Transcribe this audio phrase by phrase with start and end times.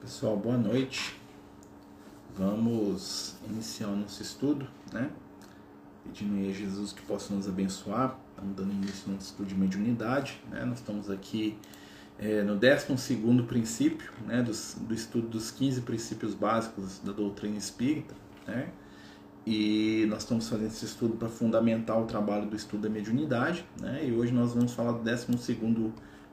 [0.00, 1.14] Pessoal, boa noite.
[2.34, 5.10] Vamos iniciar o nosso estudo, né?
[6.02, 8.18] Pedindo aí a Jesus que possa nos abençoar.
[8.30, 10.64] Estamos dando início no nosso estudo de mediunidade, né?
[10.64, 11.58] Nós estamos aqui
[12.18, 14.42] é, no 12 princípio, né?
[14.42, 14.52] Do,
[14.86, 18.14] do estudo dos 15 princípios básicos da doutrina espírita,
[18.46, 18.70] né?
[19.46, 24.08] E nós estamos fazendo esse estudo para fundamentar o trabalho do estudo da mediunidade, né?
[24.08, 25.26] E hoje nós vamos falar do 12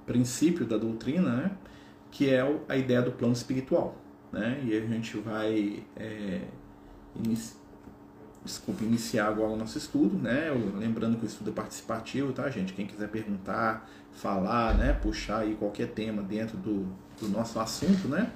[0.05, 1.51] princípio da doutrina, né?
[2.11, 3.95] Que é a ideia do plano espiritual.
[4.31, 4.61] Né?
[4.65, 6.41] E a gente vai é.
[8.43, 10.49] Desculpa, iniciar agora o nosso estudo, né?
[10.77, 12.71] lembrando que o estudo é participativo, tá, gente?
[12.71, 14.93] Quem quiser perguntar, falar, né?
[14.93, 16.87] puxar aí qualquer tema dentro do,
[17.19, 18.31] do nosso assunto, né?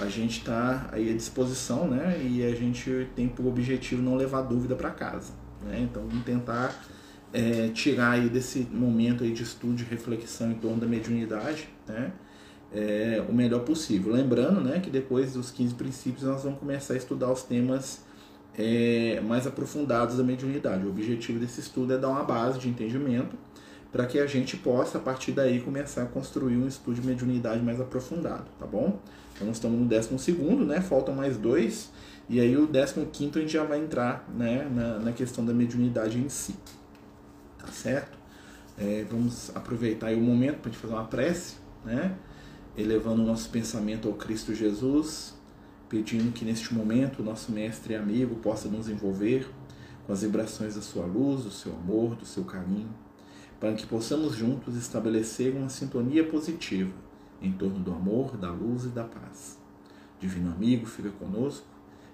[0.00, 2.18] A gente está aí à disposição, né?
[2.24, 5.80] E a gente tem por objetivo não levar dúvida para casa, né?
[5.80, 6.74] Então vamos tentar
[7.32, 12.12] é, tirar aí desse momento aí de estudo, de reflexão em torno da mediunidade, né?
[12.74, 14.12] É, o melhor possível.
[14.12, 18.00] Lembrando né, que depois dos 15 princípios nós vamos começar a estudar os temas
[18.56, 20.86] é, mais aprofundados da mediunidade.
[20.86, 23.36] O objetivo desse estudo é dar uma base de entendimento
[23.90, 27.62] para que a gente possa, a partir daí, começar a construir um estudo de mediunidade
[27.62, 28.98] mais aprofundado, tá bom?
[29.34, 30.32] Então nós estamos no 12
[30.64, 30.80] né?
[30.80, 31.90] Faltam mais dois.
[32.28, 36.18] E aí o 15 a gente já vai entrar né, na, na questão da mediunidade
[36.18, 36.54] em si.
[37.58, 38.18] Tá certo?
[38.78, 42.16] É, vamos aproveitar o momento para a gente fazer uma prece, né?
[42.76, 45.34] Elevando o nosso pensamento ao Cristo Jesus,
[45.88, 49.50] pedindo que neste momento o nosso mestre e amigo possa nos envolver
[50.06, 52.88] com as vibrações da sua luz, do seu amor, do seu carinho,
[53.60, 56.92] para que possamos juntos estabelecer uma sintonia positiva
[57.40, 59.58] em torno do amor, da luz e da paz.
[60.18, 61.66] Divino amigo, fica conosco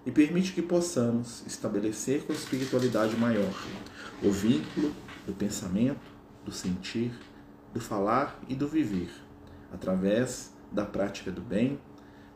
[0.05, 3.53] e permite que possamos estabelecer com a espiritualidade maior
[4.23, 4.93] o vínculo
[5.27, 6.01] do pensamento,
[6.45, 7.13] do sentir,
[7.73, 9.28] do falar e do viver
[9.73, 11.79] através da prática do bem,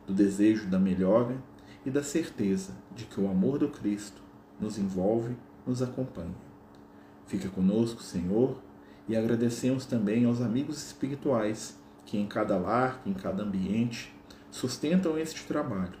[0.05, 1.37] do desejo da melhora
[1.85, 4.21] e da certeza de que o amor do Cristo
[4.59, 6.35] nos envolve, nos acompanha.
[7.25, 8.57] Fica conosco, Senhor,
[9.07, 14.13] e agradecemos também aos amigos espirituais que em cada lar, em cada ambiente,
[14.51, 15.97] sustentam este trabalho,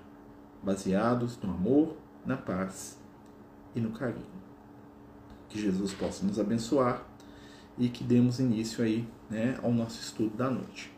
[0.61, 2.97] baseados no amor, na paz
[3.75, 4.43] e no carinho.
[5.49, 7.05] Que Jesus possa nos abençoar
[7.77, 10.92] e que demos início aí né, ao nosso estudo da noite.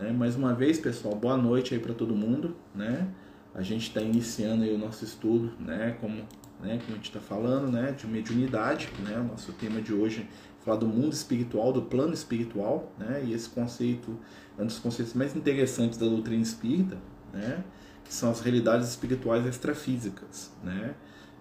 [0.00, 0.10] Né?
[0.12, 2.56] Mais uma vez, pessoal, boa noite aí para todo mundo.
[2.74, 3.06] Né?
[3.54, 5.96] A gente está iniciando aí o nosso estudo, né?
[6.00, 6.22] como,
[6.62, 6.80] né?
[6.82, 7.92] como a gente está falando, né?
[7.92, 8.88] de mediunidade.
[9.04, 9.18] Né?
[9.18, 12.90] O nosso tema de hoje é falar do mundo espiritual, do plano espiritual.
[12.98, 13.24] Né?
[13.26, 14.18] E esse conceito
[14.58, 16.96] é um dos conceitos mais interessantes da doutrina espírita,
[17.30, 17.62] né?
[18.02, 20.50] que são as realidades espirituais extrafísicas.
[20.64, 20.94] Né?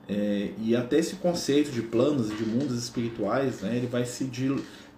[0.05, 4.25] É, e até esse conceito de planos e de mundos espirituais, né, ele vai se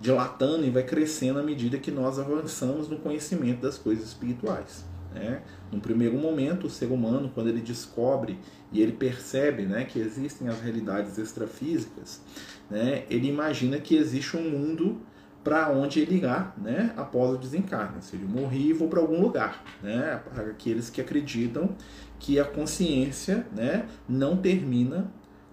[0.01, 4.83] dilatando e vai crescendo à medida que nós avançamos no conhecimento das coisas espirituais.
[5.13, 5.41] Né?
[5.71, 8.39] No primeiro momento, o ser humano, quando ele descobre
[8.71, 12.21] e ele percebe né, que existem as realidades extrafísicas,
[12.69, 15.01] né, ele imagina que existe um mundo
[15.43, 18.01] para onde ele irá né, após o desencarne.
[18.01, 19.63] Se ele morrer e vou para algum lugar.
[19.83, 21.75] Né, para aqueles que acreditam
[22.19, 25.11] que a consciência né, não termina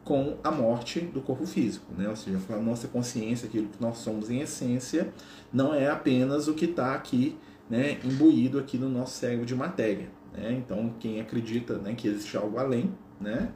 [0.08, 2.08] com a morte do corpo físico, né?
[2.08, 5.12] ou seja, a nossa consciência, aquilo que nós somos em essência,
[5.52, 7.36] não é apenas o que está aqui
[7.68, 10.08] né, imbuído aqui no nosso cérebro de matéria.
[10.32, 10.52] Né?
[10.52, 13.50] Então, quem acredita né, que existe algo além, né,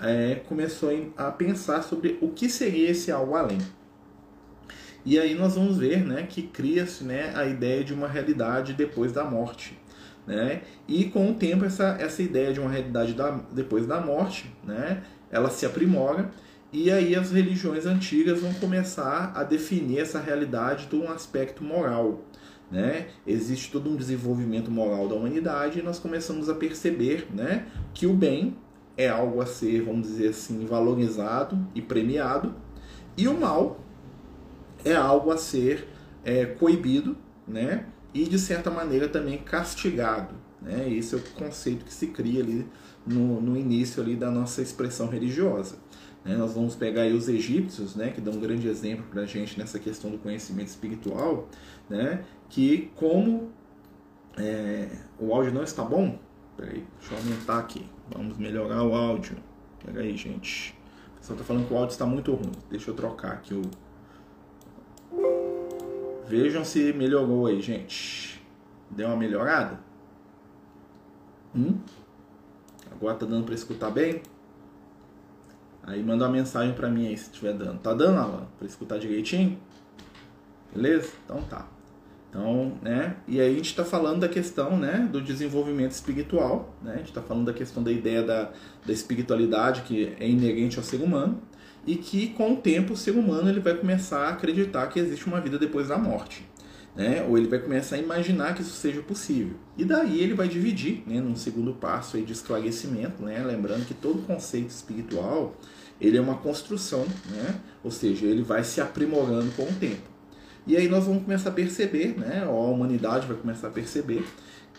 [0.00, 3.58] é, começou a pensar sobre o que seria esse algo além.
[5.04, 9.12] E aí nós vamos ver né, que cria-se né, a ideia de uma realidade depois
[9.12, 9.78] da morte.
[10.26, 10.62] Né?
[10.86, 15.02] E com o tempo essa, essa ideia de uma realidade da, depois da morte, né,
[15.30, 16.30] ela se aprimora
[16.72, 22.24] e aí as religiões antigas vão começar a definir essa realidade de um aspecto moral.
[22.70, 23.08] Né?
[23.26, 28.12] Existe todo um desenvolvimento moral da humanidade e nós começamos a perceber né, que o
[28.12, 28.56] bem
[28.98, 32.54] é algo a ser, vamos dizer assim, valorizado e premiado,
[33.16, 33.80] e o mal
[34.84, 35.88] é algo a ser
[36.24, 37.16] é, coibido
[37.46, 37.86] né?
[38.12, 40.34] e, de certa maneira, também castigado.
[40.60, 40.92] Né?
[40.92, 42.66] Esse é o conceito que se cria ali
[43.06, 45.76] no, no início ali da nossa expressão religiosa.
[46.24, 46.36] Né?
[46.36, 49.58] Nós vamos pegar aí os egípcios, né, que dão um grande exemplo para a gente
[49.58, 51.48] nessa questão do conhecimento espiritual,
[51.88, 53.50] né, que como
[54.36, 54.88] é,
[55.18, 56.18] o áudio não está bom,
[56.56, 59.36] peraí, deixa eu aumentar aqui, vamos melhorar o áudio.
[59.96, 60.76] Aí, gente.
[61.14, 62.52] O pessoal está falando que o áudio está muito ruim.
[62.70, 63.62] Deixa eu trocar aqui o.
[66.26, 68.42] Vejam se melhorou aí, gente.
[68.90, 69.80] Deu uma melhorada?
[71.58, 71.76] Hum?
[72.92, 74.22] Agora tá dando para escutar bem?
[75.82, 77.78] Aí manda uma mensagem para mim aí se estiver dando.
[77.80, 78.46] Tá dando, Alan?
[78.58, 79.58] Para escutar direitinho?
[80.72, 81.10] Beleza?
[81.24, 81.66] Então tá.
[82.28, 83.16] Então, né?
[83.26, 86.92] E aí a gente está falando da questão, né, do desenvolvimento espiritual, né?
[86.92, 88.50] A gente está falando da questão da ideia da,
[88.86, 91.40] da espiritualidade que é inerente ao ser humano
[91.86, 95.26] e que com o tempo o ser humano ele vai começar a acreditar que existe
[95.26, 96.46] uma vida depois da morte,
[96.98, 97.24] né?
[97.28, 99.54] Ou ele vai começar a imaginar que isso seja possível.
[99.76, 103.40] E daí ele vai dividir, né, num segundo passo aí de esclarecimento, né?
[103.46, 105.56] Lembrando que todo conceito espiritual
[106.00, 107.60] ele é uma construção, né?
[107.84, 110.18] Ou seja, ele vai se aprimorando com o tempo.
[110.66, 114.22] E aí nós vamos começar a perceber, né, ou a humanidade vai começar a perceber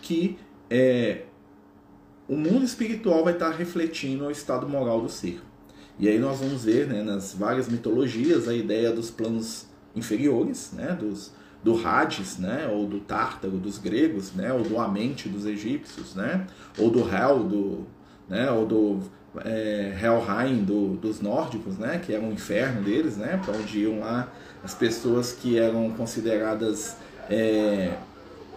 [0.04, 0.38] que
[0.69, 1.24] é,
[2.27, 5.42] o mundo espiritual vai estar refletindo o estado moral do ser.
[5.98, 10.95] E aí nós vamos ver né, nas várias mitologias a ideia dos planos inferiores, né,
[11.00, 11.33] dos,
[11.64, 16.48] do Hades, né, ou do Tártaro dos gregos, né, ou do Amente dos egípcios, né,
[16.78, 17.86] ou do Hel, do,
[18.30, 19.00] né, ou do
[19.44, 24.00] é, Helheim do, dos nórdicos, né, que era um inferno deles, né, para onde iam
[24.00, 24.32] lá
[24.64, 26.96] as pessoas que eram consideradas
[27.30, 27.94] é,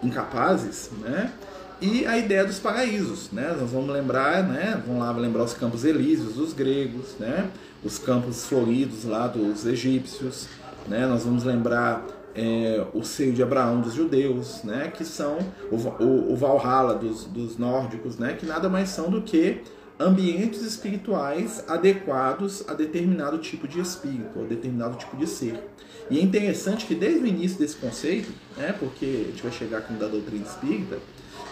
[0.03, 1.33] incapazes, né,
[1.81, 5.85] e a ideia dos paraísos, né, nós vamos lembrar, né, vamos lá lembrar os campos
[5.85, 7.51] elíseos dos gregos, né,
[7.83, 10.47] os campos floridos lá dos egípcios,
[10.87, 15.39] né, nós vamos lembrar é, o seio de Abraão dos judeus, né, que são
[15.71, 19.63] o, o, o Valhalla dos, dos nórdicos, né, que nada mais são do que
[19.99, 25.63] ambientes espirituais adequados a determinado tipo de espírito, a determinado tipo de ser.
[26.11, 29.87] E é interessante que desde o início desse conceito, né, porque a gente vai chegar
[29.91, 30.99] no da doutrina espírita,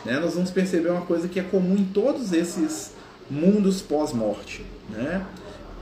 [0.05, 2.93] né, nós vamos perceber uma coisa que é comum em todos esses
[3.31, 4.65] mundos pós-morte.
[4.89, 5.25] Né?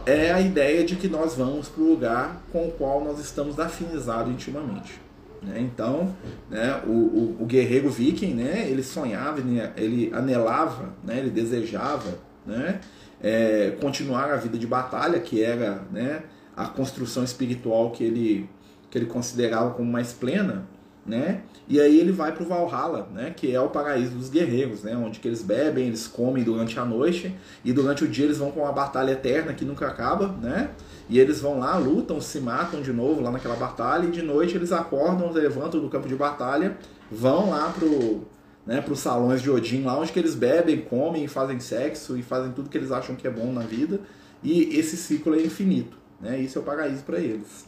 [0.08, 3.60] É a ideia de que nós vamos para o lugar com o qual nós estamos
[3.60, 4.98] afinizados intimamente.
[5.42, 5.60] Né?
[5.60, 6.16] Então,
[6.48, 9.40] né, o, o, o, guerreiro viking, né, ele sonhava,
[9.76, 12.18] ele anelava, né, ele desejava
[12.48, 12.80] né?
[13.20, 16.22] É, continuar a vida de batalha, que era né,
[16.56, 18.48] a construção espiritual que ele,
[18.90, 20.66] que ele considerava como mais plena,
[21.08, 21.40] né?
[21.66, 23.32] E aí ele vai para o Valhalla, né?
[23.34, 24.96] Que é o paraíso dos guerreiros, né?
[24.96, 27.34] Onde que eles bebem, eles comem durante a noite
[27.64, 30.70] e durante o dia eles vão com uma batalha eterna que nunca acaba, né?
[31.08, 34.54] E eles vão lá, lutam, se matam de novo lá naquela batalha e de noite
[34.54, 36.76] eles acordam, levantam do campo de batalha,
[37.10, 38.26] vão lá pro
[38.66, 42.22] né, para os salões de Odin, lá onde que eles bebem, comem, fazem sexo e
[42.22, 43.98] fazem tudo que eles acham que é bom na vida.
[44.42, 45.96] E esse ciclo é infinito.
[46.20, 46.38] Né?
[46.38, 47.67] Isso é o paraíso para eles.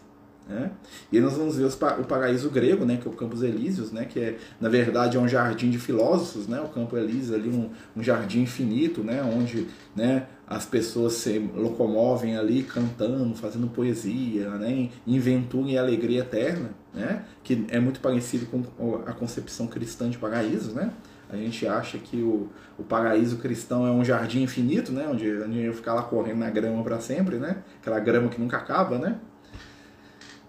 [0.51, 0.73] Né?
[1.13, 3.93] E aí nós vamos ver os, o paraíso grego, né, que é o Campos Elíseos,
[3.93, 7.49] né, que é, na verdade é um jardim de filósofos, né, o Campo Elíseo ali
[7.49, 14.51] um, um jardim infinito, né, onde né, as pessoas se locomovem ali cantando, fazendo poesia,
[14.57, 20.19] né, inventura e alegria eterna, né, que é muito parecido com a concepção cristã de
[20.19, 20.91] paraíso, né.
[21.33, 25.63] A gente acha que o, o paraíso cristão é um jardim infinito, né, onde, onde
[25.63, 29.17] eu ficar lá correndo na grama para sempre, né, aquela grama que nunca acaba, né.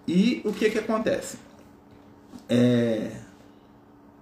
[0.06, 1.38] E o que que acontece?
[2.48, 3.12] É,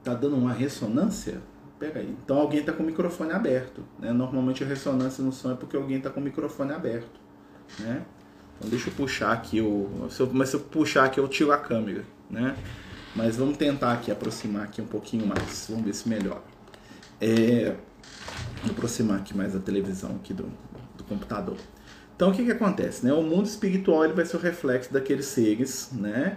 [0.05, 1.41] tá dando uma ressonância?
[1.79, 2.15] Pega aí.
[2.25, 3.82] Então alguém está com o microfone aberto.
[3.99, 4.12] Né?
[4.12, 7.19] Normalmente a ressonância no som é porque alguém está com o microfone aberto.
[7.79, 8.03] Né?
[8.59, 10.09] Então deixa eu puxar aqui o.
[10.11, 12.05] Se eu, mas se eu puxar aqui eu tiro a câmera.
[12.29, 12.55] Né?
[13.17, 15.67] Mas vamos tentar aqui aproximar aqui um pouquinho mais.
[15.69, 16.43] Vamos ver se melhora.
[17.21, 17.75] É,
[18.62, 20.44] vou aproximar aqui mais a televisão aqui do,
[20.97, 21.56] do computador.
[22.20, 23.06] Então o que, que acontece?
[23.06, 23.14] Né?
[23.14, 26.37] O mundo espiritual ele vai ser o reflexo daqueles seres, né?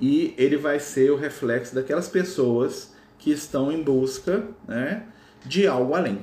[0.00, 5.02] E ele vai ser o reflexo daquelas pessoas que estão em busca né,
[5.44, 6.20] de algo além.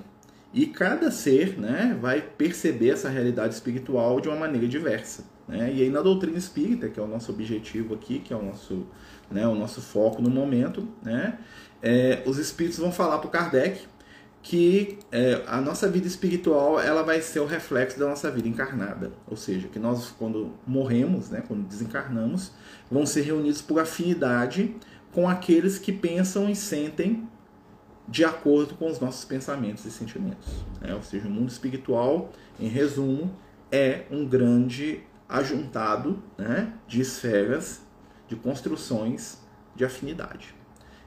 [0.54, 5.26] E cada ser né, vai perceber essa realidade espiritual de uma maneira diversa.
[5.46, 5.74] Né?
[5.74, 8.88] E aí na doutrina espírita, que é o nosso objetivo aqui, que é o nosso,
[9.30, 11.38] né, o nosso foco no momento, né,
[11.84, 13.91] é, os espíritos vão falar para o Kardec
[14.42, 19.12] que é, a nossa vida espiritual ela vai ser o reflexo da nossa vida encarnada,
[19.28, 22.52] ou seja, que nós quando morremos, né, quando desencarnamos,
[22.90, 24.76] vão ser reunidos por afinidade
[25.12, 27.28] com aqueles que pensam e sentem
[28.08, 30.66] de acordo com os nossos pensamentos e sentimentos.
[30.82, 30.94] Né?
[30.94, 33.34] Ou seja, o mundo espiritual, em resumo,
[33.72, 37.82] é um grande ajuntado né, de esferas,
[38.28, 39.40] de construções
[39.76, 40.54] de afinidade.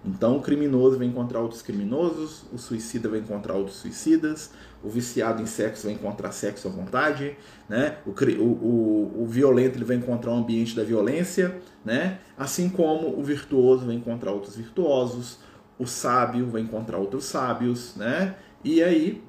[0.05, 4.51] Então o criminoso vai encontrar outros criminosos, o suicida vai encontrar outros suicidas,
[4.83, 7.97] o viciado em sexo vai encontrar sexo à vontade, né?
[8.05, 12.19] o, o, o, violento ele vai encontrar o um ambiente da violência, né?
[12.37, 15.39] assim como o virtuoso vai encontrar outros virtuosos,
[15.79, 18.37] o sábio vai encontrar outros sábios, né?
[18.63, 19.23] e aí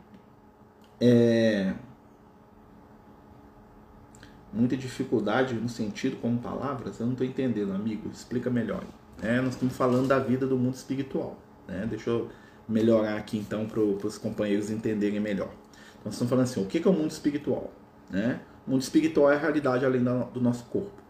[1.00, 1.74] é...
[4.52, 8.84] muita dificuldade no sentido como palavras, eu não estou entendendo, amigo, explica melhor.
[9.22, 9.42] Né?
[9.42, 11.38] Nós estamos falando da vida do mundo espiritual.
[11.68, 11.86] Né?
[11.90, 12.30] Deixa eu
[12.68, 15.50] melhorar aqui então para os companheiros entenderem melhor.
[15.92, 17.72] Então, nós estamos falando assim: o que é o mundo espiritual?
[18.10, 18.40] Né?
[18.66, 21.04] O mundo espiritual é a realidade além do nosso corpo.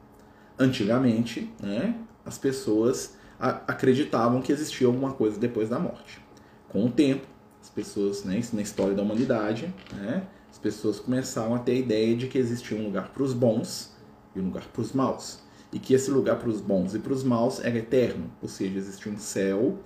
[0.59, 1.95] Antigamente, né,
[2.25, 6.21] as pessoas acreditavam que existia alguma coisa depois da morte.
[6.69, 7.25] Com o tempo,
[7.61, 11.75] as pessoas, né, isso na história da humanidade, né, as pessoas começaram a ter a
[11.75, 13.93] ideia de que existia um lugar para os bons
[14.35, 15.39] e um lugar para os maus.
[15.71, 18.77] E que esse lugar para os bons e para os maus era eterno, ou seja,
[18.77, 19.79] existia um céu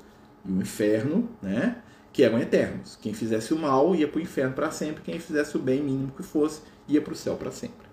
[0.46, 1.82] e um inferno, né,
[2.14, 2.98] que eram eternos.
[3.02, 6.12] Quem fizesse o mal ia para o inferno para sempre, quem fizesse o bem, mínimo
[6.16, 7.90] que fosse, ia para o céu para sempre.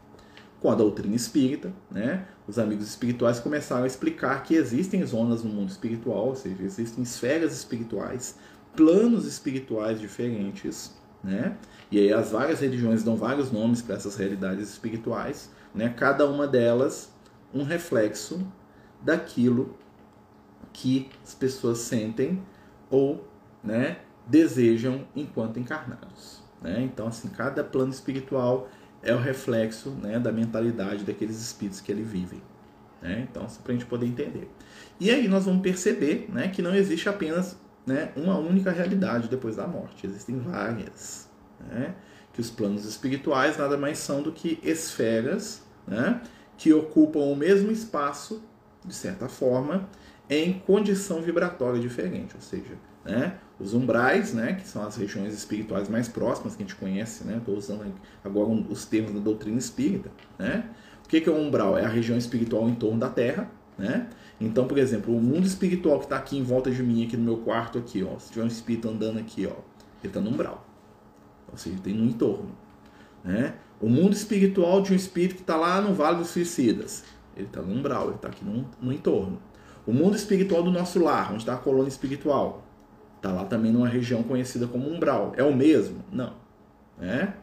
[0.60, 5.50] Com a doutrina espírita, né, os amigos espirituais começaram a explicar que existem zonas no
[5.50, 8.36] mundo espiritual, ou seja, existem esferas espirituais,
[8.74, 11.56] planos espirituais diferentes, né?
[11.90, 15.88] E aí as várias religiões dão vários nomes para essas realidades espirituais, né?
[15.96, 17.10] Cada uma delas
[17.52, 18.46] um reflexo
[19.00, 19.76] daquilo
[20.72, 22.42] que as pessoas sentem
[22.90, 23.26] ou,
[23.62, 26.82] né, desejam enquanto encarnados, né?
[26.82, 28.68] Então assim, cada plano espiritual
[29.02, 32.42] é o reflexo, né, da mentalidade daqueles espíritos que ali vivem,
[33.00, 33.26] né?
[33.30, 34.50] Então, para a gente poder entender.
[34.98, 39.56] E aí nós vamos perceber, né, que não existe apenas né, uma única realidade depois
[39.56, 40.06] da morte.
[40.06, 41.30] Existem várias.
[41.60, 41.94] Né?
[42.32, 46.20] Que os planos espirituais nada mais são do que esferas né,
[46.56, 48.42] que ocupam o mesmo espaço,
[48.84, 49.88] de certa forma,
[50.28, 52.34] em condição vibratória diferente.
[52.34, 56.66] Ou seja, né, os umbrais, né, que são as regiões espirituais mais próximas que a
[56.66, 57.94] gente conhece, estou né, usando
[58.24, 60.10] agora os termos da doutrina espírita.
[60.38, 60.68] Né?
[61.04, 61.78] O que é o umbral?
[61.78, 63.50] É a região espiritual em torno da Terra.
[63.78, 64.08] Né?
[64.40, 67.24] Então, por exemplo, o mundo espiritual que está aqui em volta de mim, aqui no
[67.24, 69.50] meu quarto, aqui, ó, se tiver um espírito andando aqui, ó,
[70.02, 70.66] ele está no umbral.
[71.50, 72.50] Ou seja, tem no entorno.
[73.24, 73.54] Né?
[73.80, 77.04] O mundo espiritual de um espírito que está lá no Vale dos Suicidas,
[77.36, 79.40] ele está no umbral, ele está aqui no, no entorno.
[79.86, 82.64] O mundo espiritual do nosso lar, onde está a colônia espiritual,
[83.16, 85.32] está lá também numa região conhecida como umbral.
[85.36, 86.04] É o mesmo?
[86.10, 86.34] Não.
[86.98, 87.34] Né?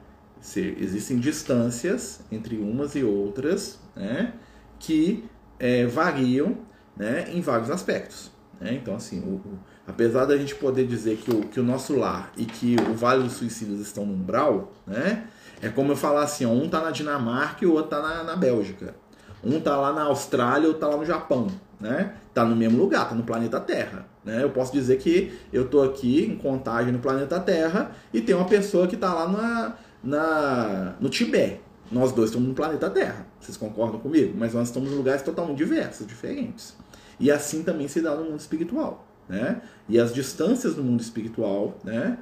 [0.42, 4.34] Se, existem distâncias entre umas e outras né,
[4.80, 5.24] que
[5.60, 6.58] é, variam
[6.98, 8.32] né, em vários aspectos.
[8.60, 8.74] Né?
[8.74, 12.32] Então, assim, o, o, apesar da gente poder dizer que o, que o nosso lar
[12.36, 15.28] e que o Vale dos Suicidas estão no umbral, né,
[15.63, 18.24] é como eu falar assim, ó, um está na Dinamarca e o outro está na,
[18.24, 18.93] na Bélgica.
[19.41, 21.48] Um está lá na Austrália o outro está lá no Japão.
[21.79, 22.13] Né?
[22.34, 24.05] Tá no mesmo lugar, tá no planeta Terra.
[24.25, 24.43] Né?
[24.43, 28.46] Eu posso dizer que eu estou aqui em contagem no planeta Terra e tem uma
[28.46, 31.62] pessoa que está lá na, na, no Tibete.
[31.89, 33.25] Nós dois estamos no planeta Terra.
[33.39, 34.34] Vocês concordam comigo?
[34.38, 36.75] Mas nós estamos em lugares totalmente diversos, diferentes.
[37.20, 39.08] E assim também se dá no mundo espiritual.
[39.29, 39.62] Né?
[39.88, 42.17] E as distâncias no mundo espiritual, né?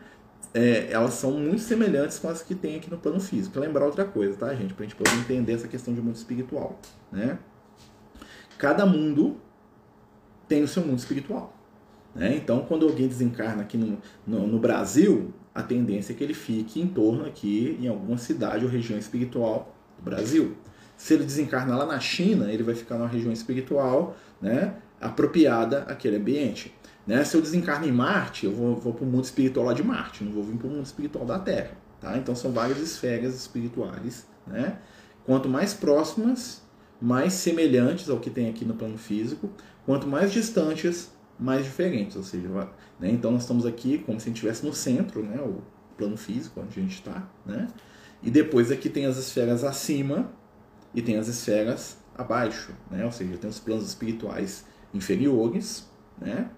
[0.53, 3.59] É, elas são muito semelhantes com as que tem aqui no plano físico.
[3.59, 4.73] Lembrar outra coisa, tá, gente?
[4.73, 6.79] Para a gente poder entender essa questão de mundo espiritual.
[7.11, 7.39] Né?
[8.57, 9.37] Cada mundo
[10.47, 11.55] tem o seu mundo espiritual.
[12.13, 12.35] Né?
[12.35, 16.81] Então, quando alguém desencarna aqui no, no, no, Brasil, a tendência é que ele fique
[16.81, 20.57] em torno aqui, em alguma cidade ou região espiritual do Brasil.
[20.97, 26.17] Se ele desencarna lá na China, ele vai ficar numa região espiritual né, apropriada àquele
[26.17, 26.75] ambiente.
[27.05, 27.23] Né?
[27.23, 30.23] Se eu desencarno em Marte, eu vou, vou para o mundo espiritual lá de Marte,
[30.23, 31.71] não vou vir para o mundo espiritual da Terra.
[31.99, 32.17] Tá?
[32.17, 34.25] Então são várias esferas espirituais.
[34.45, 34.77] Né?
[35.25, 36.61] Quanto mais próximas,
[37.01, 39.49] mais semelhantes ao que tem aqui no plano físico,
[39.85, 42.15] quanto mais distantes, mais diferentes.
[42.15, 42.47] Ou seja,
[42.99, 43.09] né?
[43.09, 45.41] então nós estamos aqui como se a gente estivesse no centro, né?
[45.41, 45.61] o
[45.97, 47.27] plano físico onde a gente está.
[47.45, 47.67] Né?
[48.21, 50.31] E depois aqui tem as esferas acima,
[50.93, 53.05] e tem as esferas abaixo, né?
[53.05, 55.89] ou seja, tem os planos espirituais inferiores,
[56.19, 56.49] né?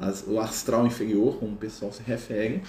[0.00, 2.62] As, o astral inferior, como o pessoal se refere,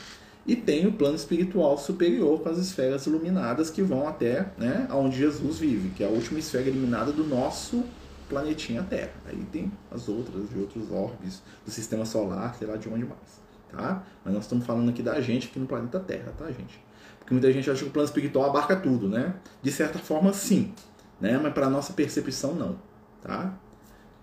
[0.45, 5.17] e tem o plano espiritual superior com as esferas iluminadas que vão até né, onde
[5.17, 7.83] Jesus vive, que é a última esfera iluminada do nosso
[8.27, 9.13] planetinha Terra.
[9.25, 13.41] Aí tem as outras de outros orbes do sistema solar, sei lá de onde mais.
[13.71, 14.03] Tá?
[14.25, 16.83] Mas nós estamos falando aqui da gente aqui no planeta Terra, tá, gente?
[17.19, 19.35] Porque muita gente acha que o plano espiritual abarca tudo, né?
[19.61, 20.73] De certa forma, sim
[21.21, 21.39] né?
[21.41, 22.75] Mas para nossa percepção não,
[23.21, 23.53] tá?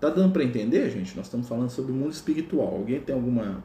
[0.00, 1.16] Tá dando para entender, gente?
[1.16, 2.68] Nós estamos falando sobre o mundo espiritual.
[2.68, 3.62] Alguém tem alguma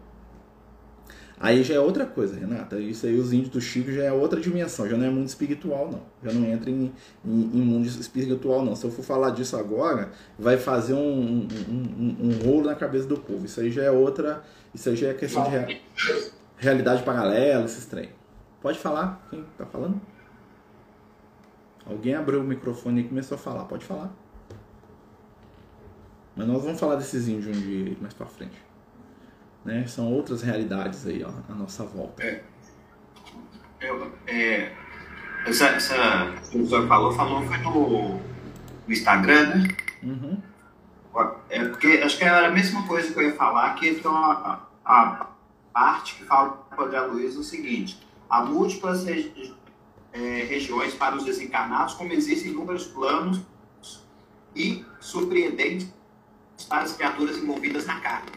[1.43, 2.79] Aí já é outra coisa, Renata.
[2.79, 5.91] Isso aí, os índios do Chico já é outra dimensão, já não é mundo espiritual,
[5.91, 6.01] não.
[6.23, 6.89] Já não entra em,
[7.25, 8.77] em, em mundo espiritual, não.
[8.77, 13.07] Se eu for falar disso agora, vai fazer um, um, um, um, rolo na cabeça
[13.07, 13.45] do povo.
[13.45, 14.41] Isso aí já é outra.
[14.73, 15.81] Isso aí já é questão de rea,
[16.55, 18.09] realidade paralela, esses trem.
[18.61, 19.27] Pode falar?
[19.29, 19.99] Quem tá falando?
[21.85, 23.65] Alguém abriu o microfone e começou a falar.
[23.65, 24.22] Pode falar.
[26.35, 28.57] Mas nós vamos falar desses índios um dia mais pra frente.
[29.63, 29.85] Né?
[29.87, 32.23] São outras realidades aí, ó, à nossa volta.
[32.23, 32.43] É.
[33.79, 34.71] Eu, é,
[35.45, 38.21] essa, essa que o senhor falou, falou foi no, no
[38.87, 39.67] Instagram, né?
[40.01, 40.41] Uhum.
[41.49, 44.67] É porque acho que era a mesma coisa que eu ia falar, que tem uma,
[44.83, 45.27] a
[45.71, 47.99] parte que fala para André Luiz o seguinte:
[48.29, 53.41] há múltiplas é, regiões para os desencarnados, como existem inúmeros planos
[54.55, 55.93] e surpreendentes
[56.67, 58.29] para as criaturas envolvidas na carne.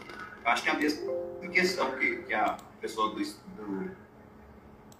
[0.43, 1.11] Eu acho que é a mesma
[1.51, 3.91] questão que, que a pessoa do, do,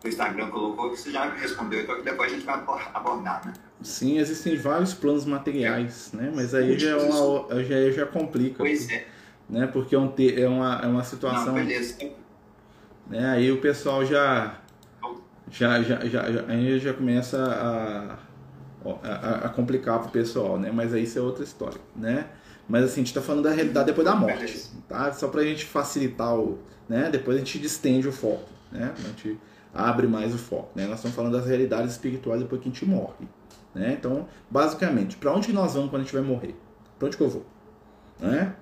[0.01, 2.55] do, Instagram colocou, que você já respondeu, então depois a gente vai
[2.93, 3.53] abordar, né?
[3.81, 6.17] Sim, existem vários planos materiais, é.
[6.17, 6.31] né?
[6.33, 8.57] Mas aí já, é uma, já, já complica.
[8.57, 9.07] Pois é.
[9.49, 9.67] Né?
[9.67, 11.47] Porque é, um, é, uma, é uma situação.
[11.47, 11.97] Não, beleza.
[13.07, 13.29] Né?
[13.29, 14.59] Aí o pessoal já.
[15.49, 18.17] Já, já, já, já, aí já começa a,
[19.01, 20.71] a, a complicar para o pessoal, né?
[20.73, 22.27] Mas aí isso é outra história, né?
[22.67, 25.11] Mas assim, a gente está falando da realidade depois da morte, tá?
[25.13, 27.09] Só para a gente facilitar o, né?
[27.09, 28.93] Depois a gente distende o foco, né?
[28.97, 29.39] A gente
[29.73, 30.85] abre mais o foco, né?
[30.85, 33.27] Nós estamos falando das realidades espirituais depois que a gente morre,
[33.73, 33.95] né?
[33.97, 36.55] Então, basicamente, para onde nós vamos quando a gente vai morrer?
[36.99, 37.45] Para onde que eu vou,
[38.19, 38.55] né?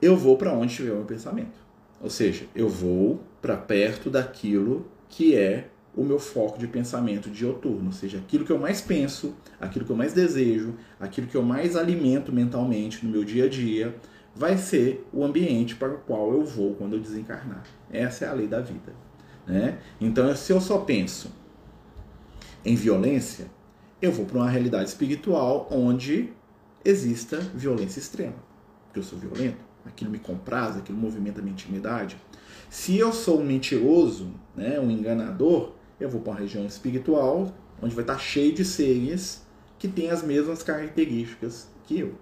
[0.00, 1.58] Eu vou para onde tiver o meu pensamento.
[2.00, 7.86] Ou seja, eu vou para perto daquilo que é o meu foco de pensamento dioturno,
[7.86, 11.42] ou seja, aquilo que eu mais penso, aquilo que eu mais desejo, aquilo que eu
[11.42, 13.96] mais alimento mentalmente no meu dia a dia,
[14.32, 17.64] vai ser o ambiente para o qual eu vou quando eu desencarnar.
[17.90, 18.94] Essa é a lei da vida.
[19.44, 19.78] Né?
[20.00, 21.32] Então, se eu só penso
[22.64, 23.46] em violência,
[24.00, 26.32] eu vou para uma realidade espiritual onde
[26.84, 28.36] exista violência extrema,
[28.84, 32.16] porque eu sou violento, aquilo me compraz, aquilo movimenta a minha intimidade.
[32.70, 37.52] Se eu sou um mentiroso, né, um enganador, eu vou para uma região espiritual
[37.82, 39.46] onde vai estar cheio de seres
[39.78, 42.14] que têm as mesmas características que eu.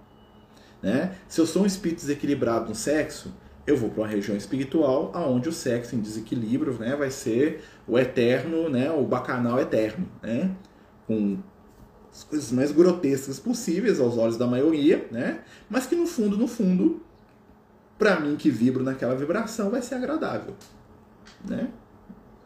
[0.81, 1.15] Né?
[1.27, 3.33] Se eu sou um espírito desequilibrado no sexo,
[3.65, 7.97] eu vou para uma região espiritual onde o sexo em desequilíbrio né, vai ser o
[7.97, 10.55] eterno, né, o bacanal eterno, né?
[11.05, 11.37] com
[12.11, 15.41] as coisas mais grotescas possíveis aos olhos da maioria, né?
[15.69, 17.01] mas que no fundo, no fundo,
[17.97, 20.55] para mim que vibro naquela vibração, vai ser agradável.
[21.43, 21.69] Né?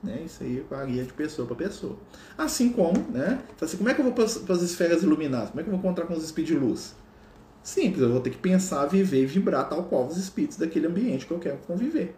[0.04, 0.24] Né?
[0.26, 1.96] Isso aí varia de pessoa para pessoa.
[2.38, 3.40] Assim como, né?
[3.60, 5.50] Assim, como é que eu vou para as esferas iluminadas?
[5.50, 6.96] Como é que eu vou encontrar com os espíritos de luz?
[7.62, 11.28] Simples, eu vou ter que pensar, viver e vibrar tal qual os espíritos daquele ambiente
[11.28, 12.16] que eu quero conviver.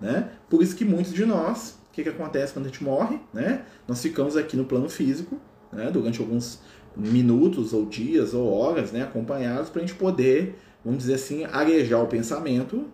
[0.00, 0.30] Né?
[0.48, 3.20] Por isso que muitos de nós, o que, que acontece quando a gente morre?
[3.34, 3.64] Né?
[3.88, 5.36] Nós ficamos aqui no plano físico
[5.72, 5.90] né?
[5.90, 6.60] durante alguns
[6.96, 9.02] minutos ou dias ou horas né?
[9.02, 12.86] acompanhados para a gente poder vamos dizer assim, arejar o pensamento,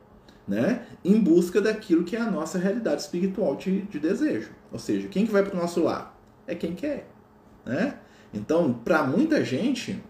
[0.47, 4.51] né, em busca daquilo que é a nossa realidade espiritual de, de desejo.
[4.71, 6.17] Ou seja, quem que vai para o nosso lar?
[6.47, 7.09] É quem quer.
[7.65, 7.99] Né?
[8.33, 10.01] Então, para muita gente,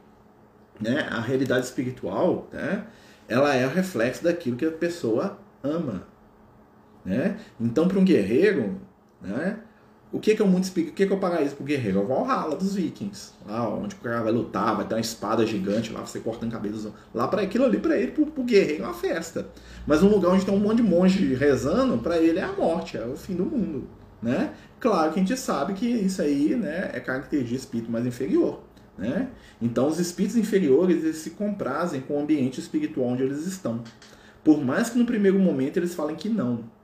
[0.81, 2.87] né, a realidade espiritual, né,
[3.29, 6.07] ela é o reflexo daquilo que a pessoa ama.
[7.05, 7.39] Né?
[7.59, 8.81] Então, para um guerreiro,
[9.21, 9.59] né,
[10.17, 10.93] o que, que é o mundo espírita?
[10.93, 11.99] O que, que é o paraíso pro guerreiro?
[11.99, 13.33] É o Valhalla dos vikings.
[13.47, 16.89] Lá onde o cara vai lutar, vai ter uma espada gigante lá, você cortando cabelos.
[17.15, 19.47] Lá para aquilo ali, para ele, pro, pro guerreiro é uma festa.
[19.87, 22.97] Mas um lugar onde tem um monte de monge rezando, para ele é a morte,
[22.97, 23.87] é o fim do mundo.
[24.23, 24.55] Né?
[24.81, 28.61] Claro que a gente sabe que isso aí né, é característica de espírito mais inferior.
[28.97, 29.29] Né?
[29.61, 33.83] Então os espíritos inferiores eles se comprazem com o ambiente espiritual onde eles estão.
[34.43, 36.75] Por mais que no primeiro momento eles falem que não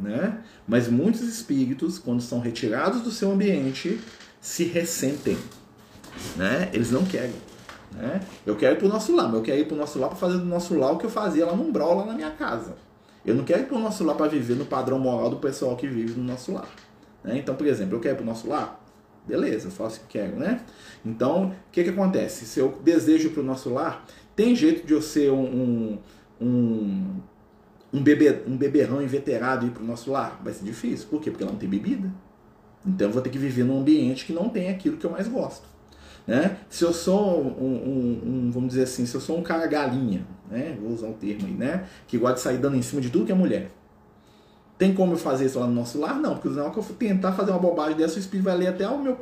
[0.00, 0.42] né?
[0.66, 4.00] Mas muitos espíritos, quando são retirados do seu ambiente,
[4.40, 5.36] se ressentem,
[6.36, 6.70] né?
[6.72, 7.34] Eles não querem,
[7.92, 8.20] né?
[8.46, 10.08] Eu quero ir para o nosso lar, mas eu quero ir para o nosso lar
[10.08, 12.30] para fazer do nosso lar o que eu fazia lá no umbral, lá na minha
[12.30, 12.74] casa.
[13.24, 15.76] Eu não quero ir para o nosso lar para viver no padrão moral do pessoal
[15.76, 16.68] que vive no nosso lar.
[17.22, 17.38] Né?
[17.38, 18.80] Então, por exemplo, eu quero ir para o nosso lar?
[19.26, 20.62] Beleza, eu faço o que quero, né?
[21.04, 22.46] Então, o que, que acontece?
[22.46, 25.98] Se eu desejo para o nosso lar, tem jeito de eu ser um, um,
[26.40, 27.16] um
[27.92, 30.40] um, bebê, um beberrão inveterado ir para o nosso lar?
[30.42, 31.08] Vai ser difícil.
[31.08, 31.30] Por quê?
[31.30, 32.10] Porque não tem bebida.
[32.86, 35.28] Então eu vou ter que viver num ambiente que não tem aquilo que eu mais
[35.28, 35.68] gosto.
[36.26, 36.58] Né?
[36.68, 40.26] Se eu sou um, um, um, vamos dizer assim, se eu sou um cara galinha,
[40.50, 40.76] né?
[40.80, 41.84] vou usar o um termo aí, né?
[42.06, 43.70] que gosta de sair dando em cima de tudo que é mulher.
[44.78, 46.18] Tem como eu fazer isso lá no nosso lar?
[46.18, 48.68] Não, porque na hora que eu tentar fazer uma bobagem dessa, o espírito vai ler
[48.68, 49.14] até o meu,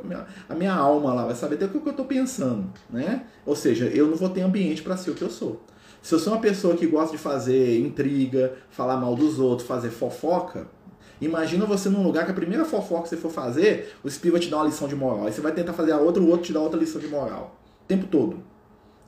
[0.47, 2.71] a minha alma lá, vai saber até o que eu estou pensando.
[2.89, 3.25] Né?
[3.45, 5.61] Ou seja, eu não vou ter ambiente para ser o que eu sou.
[6.01, 9.89] Se eu sou uma pessoa que gosta de fazer intriga, falar mal dos outros, fazer
[9.89, 10.67] fofoca,
[11.19, 14.41] imagina você num lugar que a primeira fofoca que você for fazer, o espírito vai
[14.41, 15.25] te dar uma lição de moral.
[15.25, 17.55] Aí você vai tentar fazer a outra, o outro te dá outra lição de moral.
[17.83, 18.37] O tempo todo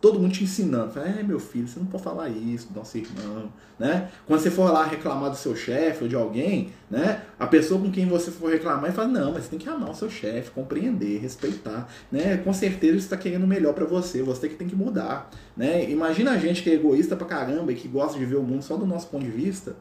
[0.02, 0.92] todo mundo te ensinando.
[0.92, 4.10] Fala, é, meu filho, você não pode falar isso do nosso irmão, né?
[4.26, 7.22] Quando você for lá reclamar do seu chefe ou de alguém, né?
[7.40, 9.96] A pessoa com quem você for reclamar fala, não, mas você tem que amar o
[9.96, 12.38] seu chefe, compreender, respeitar, né?
[12.38, 15.90] Com certeza ele está querendo melhor para você, você que tem que mudar, né?
[15.90, 18.64] Imagina a gente que é egoísta pra caramba e que gosta de ver o mundo
[18.64, 19.76] só do nosso ponto de vista,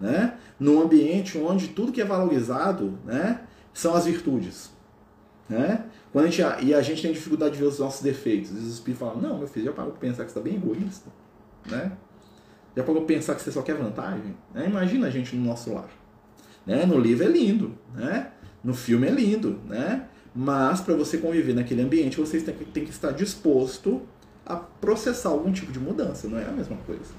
[0.00, 0.34] né?
[0.58, 3.42] Num ambiente onde tudo que é valorizado, né?
[3.72, 4.72] São as virtudes,
[5.48, 5.84] né?
[6.12, 8.50] Quando a gente, e a gente tem dificuldade de ver os nossos defeitos.
[8.50, 11.08] Os espíritos falam, não, meu filho, já parou para pensar que você está bem egoísta?
[11.66, 11.92] Né?
[12.76, 14.34] Já parou para pensar que você só quer vantagem?
[14.52, 14.66] Né?
[14.66, 15.88] Imagina a gente no nosso lar.
[16.66, 16.84] Né?
[16.84, 18.32] No livro é lindo, né?
[18.62, 20.08] no filme é lindo, né?
[20.34, 24.02] mas para você conviver naquele ambiente, você tem que, tem que estar disposto
[24.44, 27.12] a processar algum tipo de mudança, não é a mesma coisa.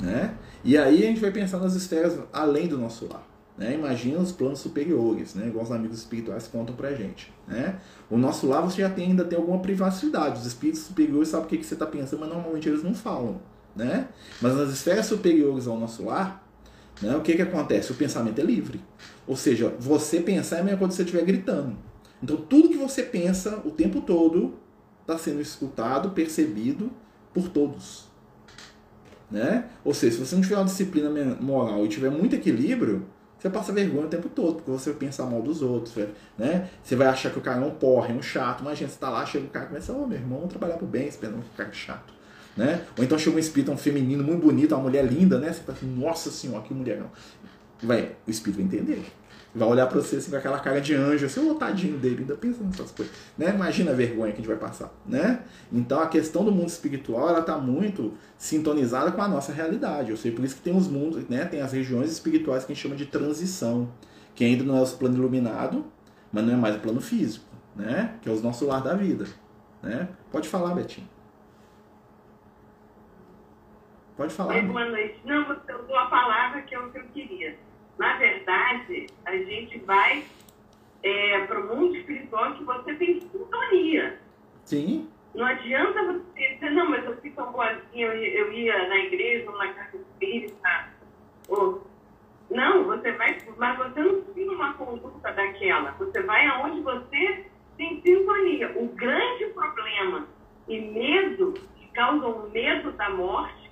[0.00, 0.34] Né?
[0.64, 3.26] E aí a gente vai pensar nas esferas além do nosso lar.
[3.58, 3.74] Né?
[3.74, 5.48] Imagina os planos superiores, né?
[5.48, 7.32] igual os amigos espirituais contam pra gente.
[7.46, 7.76] Né?
[8.08, 10.40] O nosso lar você já tem, ainda tem alguma privacidade.
[10.40, 13.40] Os espíritos superiores sabem o que, que você está pensando, mas normalmente eles não falam.
[13.74, 14.08] Né?
[14.40, 16.46] Mas nas esferas superiores ao nosso lar,
[17.02, 17.90] né, o que, que acontece?
[17.90, 18.80] O pensamento é livre.
[19.26, 21.76] Ou seja, você pensar é a mesma coisa você estiver gritando.
[22.22, 24.54] Então tudo que você pensa o tempo todo
[25.00, 26.92] está sendo escutado, percebido
[27.34, 28.06] por todos.
[29.28, 29.68] Né?
[29.84, 33.04] Ou seja, se você não tiver uma disciplina moral e tiver muito equilíbrio,
[33.38, 35.94] você passa vergonha o tempo todo, porque você vai pensar mal dos outros,
[36.36, 36.68] né?
[36.82, 38.60] Você vai achar que o cara é um porra, é um chato.
[38.62, 40.76] Imagina, você tá lá, chega o cara e começa, ô oh, meu irmão, vamos trabalhar
[40.76, 42.12] pro bem, esperando que o cara é chato.
[42.56, 42.84] Né?
[42.96, 45.52] Ou então chega um espírito, um feminino muito bonito, uma mulher linda, né?
[45.52, 47.10] Você fala assim, nossa senhora, que mulher não.
[47.80, 49.04] Vai, o espírito vai entender
[49.54, 52.34] vai olhar para você assim, com aquela cara de anjo, assim, o tadinho dele, ainda
[52.34, 53.14] pensando nessas coisas.
[53.36, 53.50] Né?
[53.54, 54.92] Imagina a vergonha que a gente vai passar.
[55.06, 55.42] Né?
[55.72, 60.10] Então a questão do mundo espiritual ela está muito sintonizada com a nossa realidade.
[60.10, 61.44] Eu sei por isso que tem os mundos, né?
[61.44, 63.90] tem as regiões espirituais que a gente chama de transição,
[64.34, 65.84] que ainda não é o plano iluminado,
[66.32, 68.16] mas não é mais o plano físico, né?
[68.22, 69.26] que é o nosso lar da vida.
[69.82, 70.08] Né?
[70.30, 71.08] Pode falar, Betinho.
[74.16, 74.54] Pode falar.
[74.54, 75.20] Oi, boa noite.
[75.24, 77.56] Não, você usou a palavra que é o que eu queria
[77.98, 80.24] na verdade, a gente vai
[81.02, 84.20] é, para o mundo espiritual que você tem sintonia.
[84.64, 85.08] Sim.
[85.34, 89.50] Não adianta você dizer, não, mas eu fui tão boazinha, eu, eu ia na igreja,
[89.50, 90.88] ou na casa espírita.
[91.48, 91.86] Ou...
[92.50, 95.90] Não, você vai, mas você não tem uma conduta daquela.
[95.92, 98.72] Você vai aonde você tem sintonia.
[98.76, 100.26] O grande problema
[100.66, 103.70] e medo que causa o medo da morte,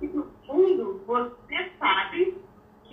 [0.00, 2.36] que no fundo você sabe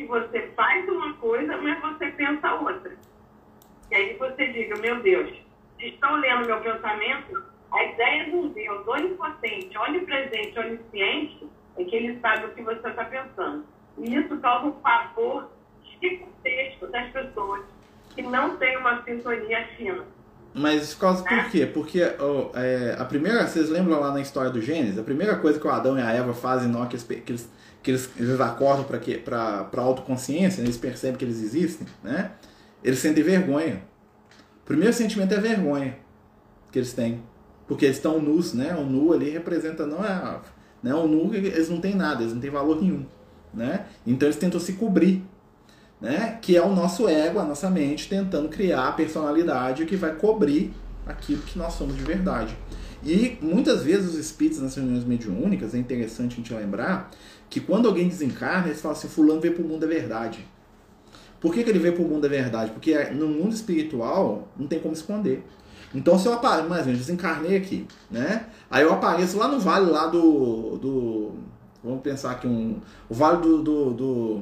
[0.01, 2.91] que você faz uma coisa, mas você pensa outra.
[3.89, 5.31] E aí você diga, meu Deus,
[5.79, 12.19] estão lendo meu pensamento, a ideia de um Deus onipotente, onipresente, onisciente, é que ele
[12.19, 13.65] sabe o que você está pensando.
[13.97, 15.49] E isso causa um pavor
[16.01, 17.61] gigantesco das pessoas
[18.15, 20.03] que não têm uma sintonia fina.
[20.53, 21.65] Mas causa por quê?
[21.65, 25.57] Porque oh, é, a primeira, vocês lembram lá na história do Gênesis, a primeira coisa
[25.57, 27.49] que o Adão e a Eva fazem não que eles, que eles
[27.81, 30.67] que eles, eles acordam para que para autoconsciência, né?
[30.67, 32.31] eles percebem que eles existem, né?
[32.83, 33.83] Eles sentem vergonha.
[34.63, 35.97] O primeiro sentimento é vergonha
[36.71, 37.21] que eles têm,
[37.67, 38.75] porque eles estão nus, né?
[38.75, 40.39] O nu ali representa não é,
[40.81, 40.93] né?
[40.93, 43.05] O nu eles não têm nada, eles não têm valor nenhum,
[43.53, 43.85] né?
[44.05, 45.23] Então eles tentam se cobrir,
[45.99, 46.37] né?
[46.41, 50.73] Que é o nosso ego, a nossa mente tentando criar a personalidade que vai cobrir
[51.05, 52.55] aquilo que nós somos de verdade.
[53.03, 57.09] E muitas vezes os espíritos nas reuniões mediúnicas, é interessante a gente lembrar,
[57.51, 60.47] que quando alguém desencarna, eles falam assim, fulano veio para o mundo da verdade.
[61.41, 62.71] Por que, que ele veio para o mundo da verdade?
[62.71, 65.43] Porque no mundo espiritual não tem como esconder.
[65.93, 68.45] Então se eu apareço, mas eu desencarnei aqui, né?
[68.69, 70.77] Aí eu apareço lá no vale lá do.
[70.77, 71.31] do
[71.83, 72.79] vamos pensar aqui um.
[73.09, 73.61] O vale do.
[73.61, 74.41] do, do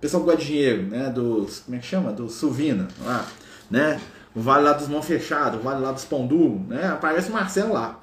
[0.00, 1.10] pessoal que gosta de dinheiro, né?
[1.10, 1.60] Dos.
[1.60, 2.12] Como é que chama?
[2.12, 3.26] Do Suvina, lá,
[3.70, 4.00] né?
[4.34, 6.86] O vale lá dos mão fechado, o vale lá dos pão duro, né?
[6.86, 8.00] Aparece o Marcelo lá,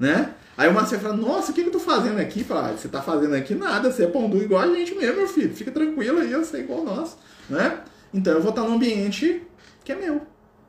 [0.00, 0.34] né?
[0.56, 2.44] Aí o Marcelo fala, nossa, o que, que eu tô fazendo aqui?
[2.44, 5.28] Fala, ah, você tá fazendo aqui nada, você é duro igual a gente mesmo, meu
[5.28, 5.54] filho.
[5.54, 7.16] Fica tranquilo aí, eu sei igual nós,
[7.48, 7.80] né?
[8.12, 9.42] Então eu vou estar num ambiente
[9.82, 10.20] que é meu,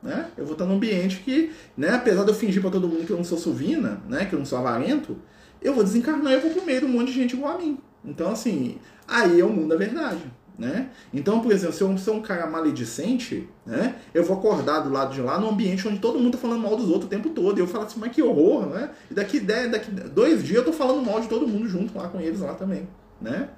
[0.02, 0.28] né?
[0.36, 3.12] Eu vou estar num ambiente que, né, apesar de eu fingir para todo mundo que
[3.12, 5.16] eu não sou suvina, né, que eu não sou avarento,
[5.60, 7.58] eu vou desencarnar e eu vou pro meio de um monte de gente igual a
[7.58, 7.78] mim.
[8.04, 10.22] Então, assim, aí é o mundo da verdade.
[10.56, 10.90] Né?
[11.12, 13.96] Então, por exemplo, se eu sou um cara maledicente, né?
[14.14, 16.76] eu vou acordar do lado de lá num ambiente onde todo mundo tá falando mal
[16.76, 17.58] dos outros o tempo todo.
[17.58, 18.90] E eu falo assim, mas que horror, né?
[19.10, 22.20] E daqui, daqui dois dias eu tô falando mal de todo mundo junto lá com
[22.20, 22.88] eles lá também.
[23.20, 23.48] Né?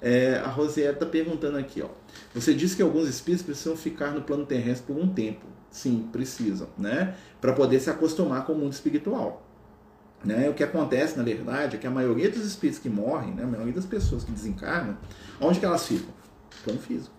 [0.00, 1.88] É, a Rosiera tá perguntando aqui, ó.
[2.34, 5.44] Você disse que alguns espíritos precisam ficar no plano terrestre por um tempo.
[5.70, 7.14] Sim, precisam, né?
[7.38, 9.46] Para poder se acostumar com o mundo espiritual.
[10.24, 10.48] Né?
[10.48, 13.44] O que acontece, na verdade, é que a maioria dos espíritos que morrem, né?
[13.44, 14.96] a maioria das pessoas que desencarnam,
[15.40, 16.15] onde que elas ficam?
[16.64, 17.14] Plano físico.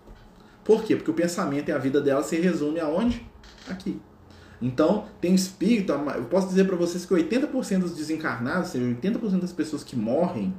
[0.64, 0.96] Por quê?
[0.96, 3.26] Porque o pensamento e a vida dela se resume aonde?
[3.68, 4.00] Aqui.
[4.60, 9.40] Então, tem espírito, eu posso dizer para vocês que 80% dos desencarnados, ou seja, 80%
[9.40, 10.52] das pessoas que morrem,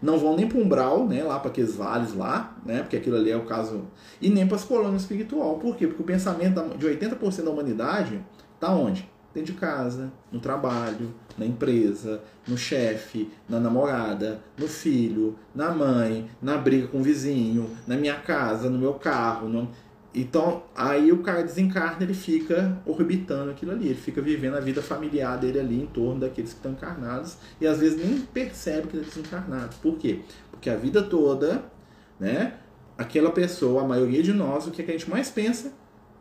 [0.00, 3.16] não vão nem para o umbral, né, lá para aqueles vales lá, né, porque aquilo
[3.16, 3.84] ali é o caso,
[4.20, 5.58] e nem para as colônias espiritual.
[5.58, 5.86] Por quê?
[5.86, 9.08] Porque o pensamento de 80% da humanidade está onde?
[9.34, 16.28] Dentro de casa, no trabalho, na empresa, no chefe, na namorada, no filho, na mãe,
[16.40, 19.48] na briga com o vizinho, na minha casa, no meu carro.
[19.48, 19.70] No...
[20.14, 24.82] Então, aí o cara desencarna, ele fica orbitando aquilo ali, ele fica vivendo a vida
[24.82, 28.96] familiar dele ali em torno daqueles que estão encarnados e às vezes nem percebe que
[28.96, 29.74] ele está desencarnado.
[29.80, 30.20] Por quê?
[30.50, 31.64] Porque a vida toda,
[32.20, 32.54] né,
[32.98, 35.72] aquela pessoa, a maioria de nós, o que, é que a gente mais pensa?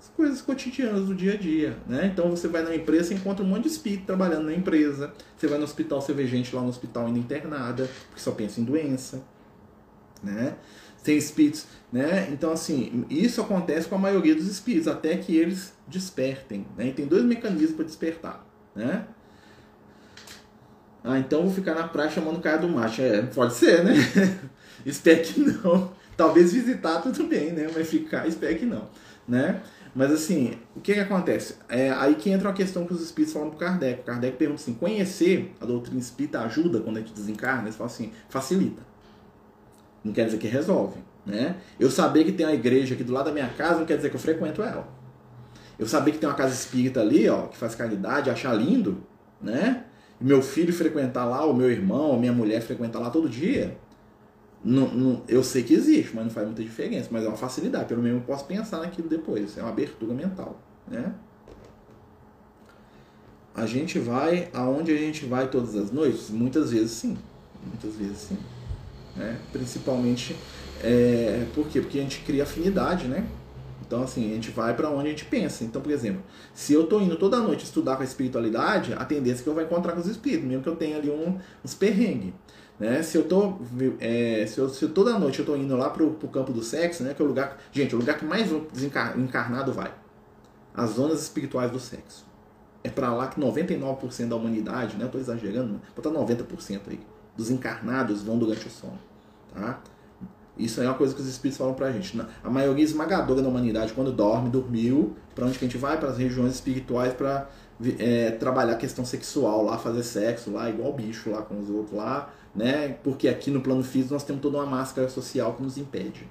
[0.01, 2.07] As coisas cotidianas do dia a dia, né?
[2.11, 5.13] Então você vai na empresa e encontra um monte de espírito trabalhando na empresa.
[5.37, 8.59] Você vai no hospital, você vê gente lá no hospital ainda internada, porque só pensa
[8.59, 9.23] em doença,
[10.23, 10.55] né?
[11.03, 12.29] Tem espíritos, né?
[12.31, 16.87] Então assim, isso acontece com a maioria dos espíritos, até que eles despertem, né?
[16.87, 18.43] E tem dois mecanismos para despertar,
[18.75, 19.05] né?
[21.03, 23.03] Ah, então vou ficar na praia chamando o cara do macho.
[23.03, 23.93] É, pode ser, né?
[24.83, 25.91] espero que não.
[26.17, 27.69] Talvez visitar tudo bem, né?
[27.71, 28.89] Mas ficar, espero que não,
[29.27, 29.61] né?
[29.93, 31.55] Mas assim, o que que acontece?
[31.67, 34.01] É aí que entra uma questão que os espíritos falam pro Kardec.
[34.01, 37.63] O Kardec pergunta assim, conhecer a doutrina espírita ajuda quando a gente desencarna?
[37.63, 38.81] Eles falam assim, facilita.
[40.03, 41.57] Não quer dizer que resolve, né?
[41.79, 44.09] Eu saber que tem uma igreja aqui do lado da minha casa não quer dizer
[44.09, 44.87] que eu frequento ela.
[45.77, 49.03] Eu saber que tem uma casa espírita ali, ó, que faz caridade, achar lindo,
[49.41, 49.85] né?
[50.21, 53.75] meu filho frequentar lá, o meu irmão, a minha mulher frequentar lá todo dia,
[54.63, 57.09] não, não, eu sei que existe, mas não faz muita diferença.
[57.11, 59.57] Mas é uma facilidade, pelo menos eu posso pensar naquilo depois.
[59.57, 60.59] É uma abertura mental.
[60.87, 61.13] Né?
[63.55, 66.29] A gente vai aonde a gente vai todas as noites?
[66.29, 67.17] Muitas vezes sim.
[67.65, 68.37] Muitas vezes sim.
[69.15, 69.39] Né?
[69.51, 70.35] Principalmente,
[70.83, 71.81] é, por quê?
[71.81, 73.27] Porque a gente cria afinidade, né?
[73.85, 75.65] Então, assim, a gente vai para onde a gente pensa.
[75.65, 79.41] Então, por exemplo, se eu estou indo toda noite estudar com a espiritualidade, a tendência
[79.41, 81.73] é que eu vou encontrar com os espíritos, mesmo que eu tenha ali um, uns
[81.73, 82.33] perrengues.
[82.81, 83.03] Né?
[83.03, 83.59] Se eu tô.
[83.99, 87.03] É, se, eu, se toda noite eu tô indo lá pro, pro campo do sexo,
[87.03, 87.13] né?
[87.13, 87.55] Que é o lugar.
[87.71, 88.51] Gente, o lugar que mais
[89.15, 89.93] encarnado vai.
[90.73, 92.25] As zonas espirituais do sexo.
[92.83, 95.05] É para lá que 99% da humanidade, né?
[95.05, 95.79] Eu tô exagerando, né?
[95.95, 96.99] botar 90% aí.
[97.37, 98.97] Dos encarnados vão durante o sono.
[99.53, 99.79] Tá?
[100.57, 102.19] Isso é uma coisa que os espíritos falam pra gente.
[102.43, 105.99] A maioria esmagadora da humanidade, quando dorme, dormiu, para onde que a gente vai?
[105.99, 107.47] Para as regiões espirituais para
[107.99, 111.97] é, trabalhar a questão sexual lá, fazer sexo lá, igual bicho lá com os outros
[111.97, 112.97] lá, né?
[113.03, 116.27] Porque aqui no plano físico nós temos toda uma máscara social que nos impede.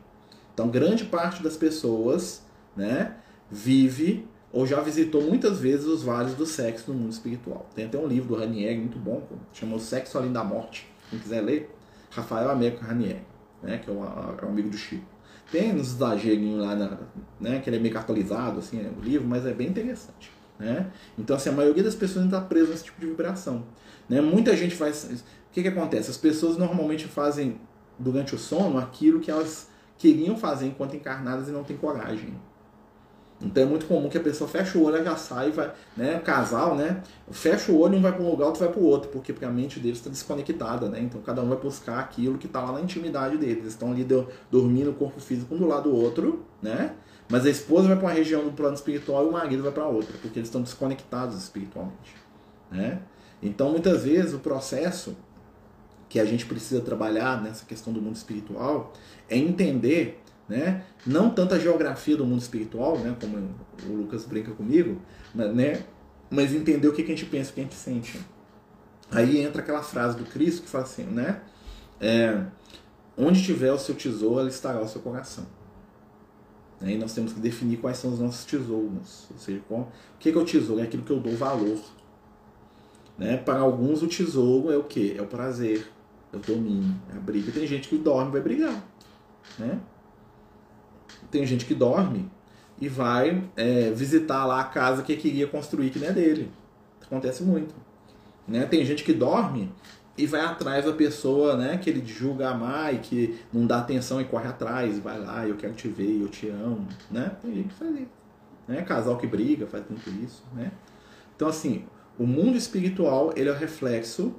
[0.54, 2.42] Então, grande parte das pessoas,
[2.76, 3.16] né,
[3.50, 7.66] vive ou já visitou muitas vezes os vales do sexo no mundo espiritual.
[7.74, 10.90] Tem até um livro do Ranieri muito bom, chama O Sexo Além da Morte.
[11.08, 11.74] Quem quiser ler,
[12.10, 13.30] Rafael Américo Ranieri
[13.62, 15.04] né, que é um, é um amigo do Chico.
[15.50, 16.98] Tem uns exagerinhos lá, na,
[17.40, 20.30] né, que ele é meio cartolizado, assim, é, o livro, mas é bem interessante.
[20.60, 20.90] Né?
[21.18, 23.64] Então, assim, a maioria das pessoas está presa nesse tipo de vibração.
[24.08, 24.20] Né?
[24.20, 25.24] Muita gente faz...
[25.50, 26.10] O que, que acontece?
[26.10, 27.58] As pessoas normalmente fazem,
[27.98, 29.68] durante o sono, aquilo que elas
[29.98, 32.34] queriam fazer enquanto encarnadas e não têm coragem.
[33.42, 36.18] Então é muito comum que a pessoa fecha o olho, e já sai, vai, né?
[36.18, 37.02] Casal, né?
[37.30, 39.46] Fecha o olho, um vai para um lugar, outro vai para o outro, porque, porque
[39.46, 41.00] a mente deles está desconectada, né?
[41.00, 43.58] Então cada um vai buscar aquilo que está lá na intimidade deles.
[43.58, 46.94] Eles estão ali do, dormindo o corpo físico um do lado do outro, né?
[47.30, 49.86] Mas a esposa vai para uma região do plano espiritual e o marido vai para
[49.86, 52.16] outra, porque eles estão desconectados espiritualmente,
[52.70, 53.00] né?
[53.42, 55.16] Então muitas vezes o processo
[56.08, 58.92] que a gente precisa trabalhar nessa questão do mundo espiritual
[59.28, 60.82] é entender né?
[61.06, 63.16] Não tanto a geografia do mundo espiritual, né?
[63.20, 63.38] Como
[63.88, 65.00] o Lucas brinca comigo,
[65.32, 65.84] né?
[66.28, 68.20] Mas entender o que a gente pensa, o que a gente sente.
[69.12, 71.40] Aí entra aquela frase do Cristo que fala assim, né?
[72.00, 72.42] É,
[73.16, 75.46] onde tiver o seu tesouro, ali estará o seu coração.
[76.82, 79.26] E nós temos que definir quais são os nossos tesouros.
[79.30, 79.86] Ou seja, o
[80.18, 80.80] que é o tesouro?
[80.80, 81.78] É aquilo que eu dou valor.
[83.18, 83.36] Né?
[83.36, 85.14] Para alguns, o tesouro é o que?
[85.16, 85.86] É o prazer,
[86.32, 87.52] é o domínio, é a briga.
[87.52, 88.84] Tem gente que dorme e vai brigar.
[89.58, 89.78] Né?
[91.30, 92.30] tem gente que dorme
[92.80, 96.50] e vai é, visitar lá a casa que queria construir que não é dele.
[97.02, 97.74] Acontece muito.
[98.48, 98.64] Né?
[98.66, 99.70] Tem gente que dorme
[100.16, 104.20] e vai atrás da pessoa né, que ele julga amar e que não dá atenção
[104.20, 106.86] e corre atrás, vai lá, eu quero te ver, eu te amo.
[107.10, 107.30] Né?
[107.40, 108.20] Tem gente que faz isso.
[108.68, 108.82] Né?
[108.82, 110.44] Casal que briga faz muito isso.
[110.54, 110.70] Né?
[111.34, 111.84] Então, assim,
[112.18, 114.34] o mundo espiritual ele é o reflexo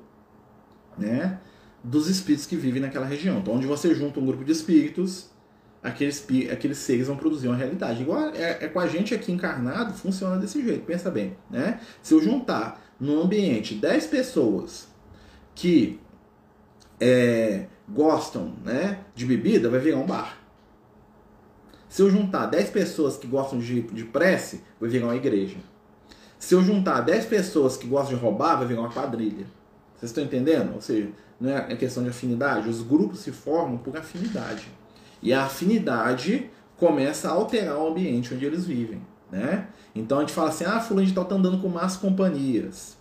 [0.98, 1.40] né,
[1.84, 3.40] dos espíritos que vivem naquela região.
[3.40, 5.32] Então, onde você junta um grupo de espíritos
[5.82, 8.04] aqueles, aqueles seres vão produzir uma realidade.
[8.04, 11.36] Igual é, é, com a gente aqui encarnado, funciona desse jeito, pensa bem.
[11.50, 11.80] Né?
[12.04, 14.91] Se eu juntar no ambiente 10 pessoas
[15.56, 16.00] que
[17.00, 20.38] é, gostam né, de bebida, vai virar um bar.
[21.90, 25.58] Se eu juntar 10 pessoas que gostam de, de prece, vai virar uma igreja.
[26.40, 29.46] Se eu juntar 10 pessoas que gostam de roubar, vai virar uma quadrilha.
[29.96, 30.74] Vocês estão entendendo?
[30.74, 31.10] Ou seja,
[31.40, 34.68] não é questão de afinidade, os grupos se formam por afinidade.
[35.22, 39.02] E a afinidade começa a alterar o ambiente onde eles vivem.
[39.32, 39.68] Né?
[39.94, 42.98] Então a gente fala assim: ah, fulano de tal está andando com más companhias.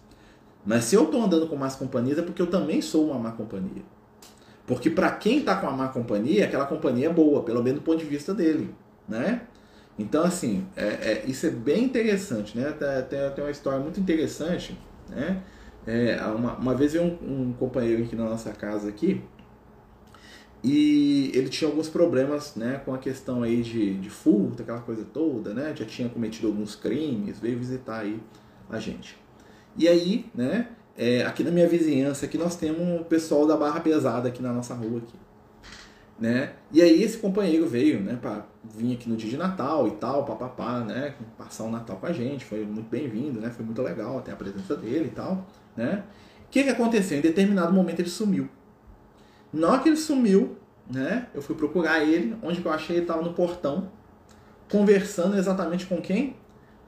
[0.64, 3.33] Mas se eu estou andando com más companhias é porque eu também sou uma má
[3.33, 3.83] companhia.
[4.66, 7.85] Porque para quem está com a má companhia, aquela companhia é boa, pelo menos do
[7.85, 8.73] ponto de vista dele.
[9.09, 9.42] Né?
[9.99, 12.57] Então, assim, é, é, isso é bem interessante.
[12.57, 12.73] Né?
[13.09, 14.79] Tem, tem uma história muito interessante.
[15.09, 15.42] Né?
[15.87, 19.23] É, uma, uma vez veio um, um companheiro aqui na nossa casa aqui,
[20.62, 25.05] E ele tinha alguns problemas né, com a questão aí de, de furto, aquela coisa
[25.05, 25.75] toda, né?
[25.75, 28.20] Já tinha cometido alguns crimes, veio visitar aí
[28.68, 29.18] a gente.
[29.81, 33.81] E aí, né, é, aqui na minha vizinhança, aqui nós temos um pessoal da barra
[33.81, 35.16] pesada aqui na nossa rua aqui.
[36.19, 36.53] Né?
[36.71, 40.27] E aí esse companheiro veio, né, para vir aqui no dia de Natal e tal,
[40.27, 44.19] papapá, né, passar o Natal com a gente, foi muito bem-vindo, né, foi muito legal
[44.19, 46.05] até a presença dele e tal, né?
[46.45, 47.16] O que que aconteceu?
[47.16, 48.51] Em determinado momento ele sumiu.
[49.51, 50.59] Na hora que ele sumiu,
[50.93, 53.90] né, eu fui procurar ele, onde que eu achei ele estava no portão,
[54.71, 56.37] conversando exatamente com quem?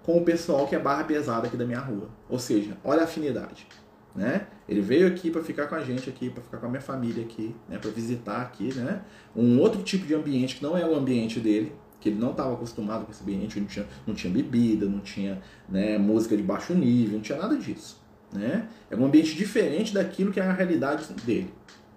[0.03, 2.09] Com o pessoal que é barra pesada aqui da minha rua.
[2.29, 3.67] Ou seja, olha a afinidade
[4.15, 4.47] né?
[4.69, 7.25] Ele veio aqui para ficar com a gente aqui, para ficar com a minha família
[7.25, 7.79] aqui, né?
[7.79, 9.03] Para visitar aqui, né?
[9.35, 12.55] Um outro tipo de ambiente que não é o ambiente dele, que ele não estava
[12.55, 16.75] acostumado com esse ambiente, não tinha, não tinha bebida, não tinha né, música de baixo
[16.75, 18.01] nível, não tinha nada disso,
[18.33, 18.69] né?
[18.91, 21.53] É um ambiente diferente daquilo que é a realidade dele,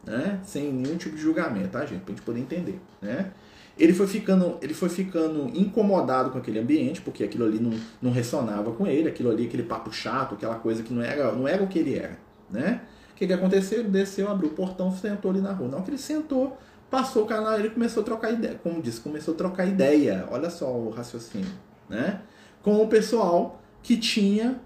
[0.06, 0.40] né?
[0.44, 2.02] Sem nenhum tipo de julgamento, tá, gente?
[2.02, 3.32] Pra gente poder entender, né?
[3.78, 8.12] Ele foi ficando ele foi ficando incomodado com aquele ambiente porque aquilo ali não, não
[8.12, 11.64] ressonava com ele aquilo ali aquele papo chato aquela coisa que não era não era
[11.64, 12.18] o que ele era
[12.50, 12.82] né?
[13.12, 13.80] O que, que aconteceu?
[13.80, 15.70] Ele desceu abriu o portão sentou ali na rua.
[15.70, 16.58] Não que ele sentou
[16.90, 20.50] passou o canal ele começou a trocar ideia como disse começou a trocar ideia olha
[20.50, 21.52] só o raciocínio
[21.90, 22.22] né?
[22.62, 24.60] Com o pessoal que tinha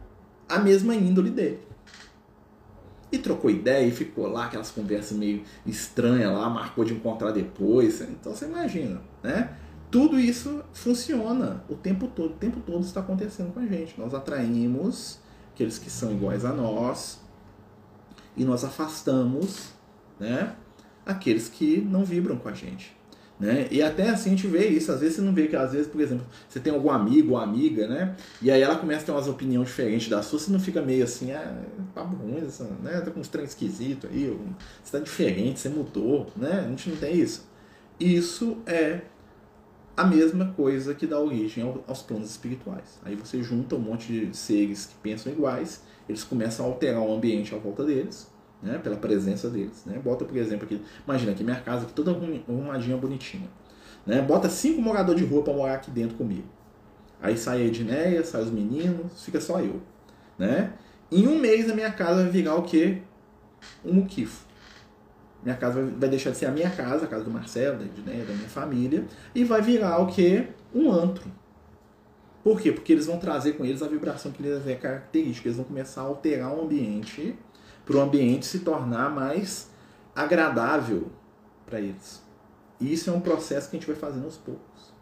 [0.47, 1.68] a mesma índole dele
[3.11, 8.01] e trocou ideia e ficou lá, aquelas conversas meio estranhas lá, marcou de encontrar depois.
[8.01, 9.55] Então você imagina, né?
[9.89, 13.99] Tudo isso funciona o tempo todo, o tempo todo está acontecendo com a gente.
[13.99, 15.19] Nós atraímos
[15.51, 17.19] aqueles que são iguais a nós
[18.37, 19.73] e nós afastamos,
[20.19, 20.55] né?
[21.05, 22.98] Aqueles que não vibram com a gente.
[23.39, 23.69] Né?
[23.71, 25.87] E até assim a gente vê isso, às vezes você não vê que, às vezes,
[25.87, 28.15] por exemplo, você tem algum amigo ou amiga, né?
[28.41, 31.05] E aí ela começa a ter umas opiniões diferentes da sua, você não fica meio
[31.05, 31.57] assim, ah,
[31.95, 32.41] papo ruim,
[32.83, 32.99] né?
[32.99, 34.37] Tá com uns trem esquisito aí,
[34.83, 36.65] você tá diferente, você mudou, né?
[36.65, 37.47] A gente não tem isso.
[37.97, 39.01] Isso é
[39.95, 42.99] a mesma coisa que dá origem aos planos espirituais.
[43.03, 47.13] Aí você junta um monte de seres que pensam iguais, eles começam a alterar o
[47.13, 48.29] ambiente à volta deles,
[48.61, 49.83] né, pela presença deles.
[49.85, 49.99] Né?
[50.03, 53.47] Bota, por exemplo, aqui, imagina aqui minha casa aqui toda arrumadinha, bonitinha.
[54.05, 54.21] Né?
[54.21, 56.47] Bota cinco moradores de rua para morar aqui dentro comigo.
[57.21, 59.81] Aí sai a Edneia, sai os meninos, fica só eu.
[60.37, 60.73] Né?
[61.11, 63.01] Em um mês a minha casa vai virar o quê?
[63.83, 64.47] Um muquifo.
[65.43, 68.25] Minha casa vai deixar de ser a minha casa, a casa do Marcelo, da Edneia,
[68.25, 70.47] da minha família, e vai virar o quê?
[70.73, 71.31] Um antro.
[72.43, 72.71] Por quê?
[72.71, 75.47] Porque eles vão trazer com eles a vibração que lhes é característica.
[75.47, 77.37] Eles vão começar a alterar o ambiente
[77.89, 79.67] para o ambiente se tornar mais
[80.15, 81.07] agradável
[81.65, 82.21] para eles.
[82.79, 84.93] E isso é um processo que a gente vai fazendo aos poucos.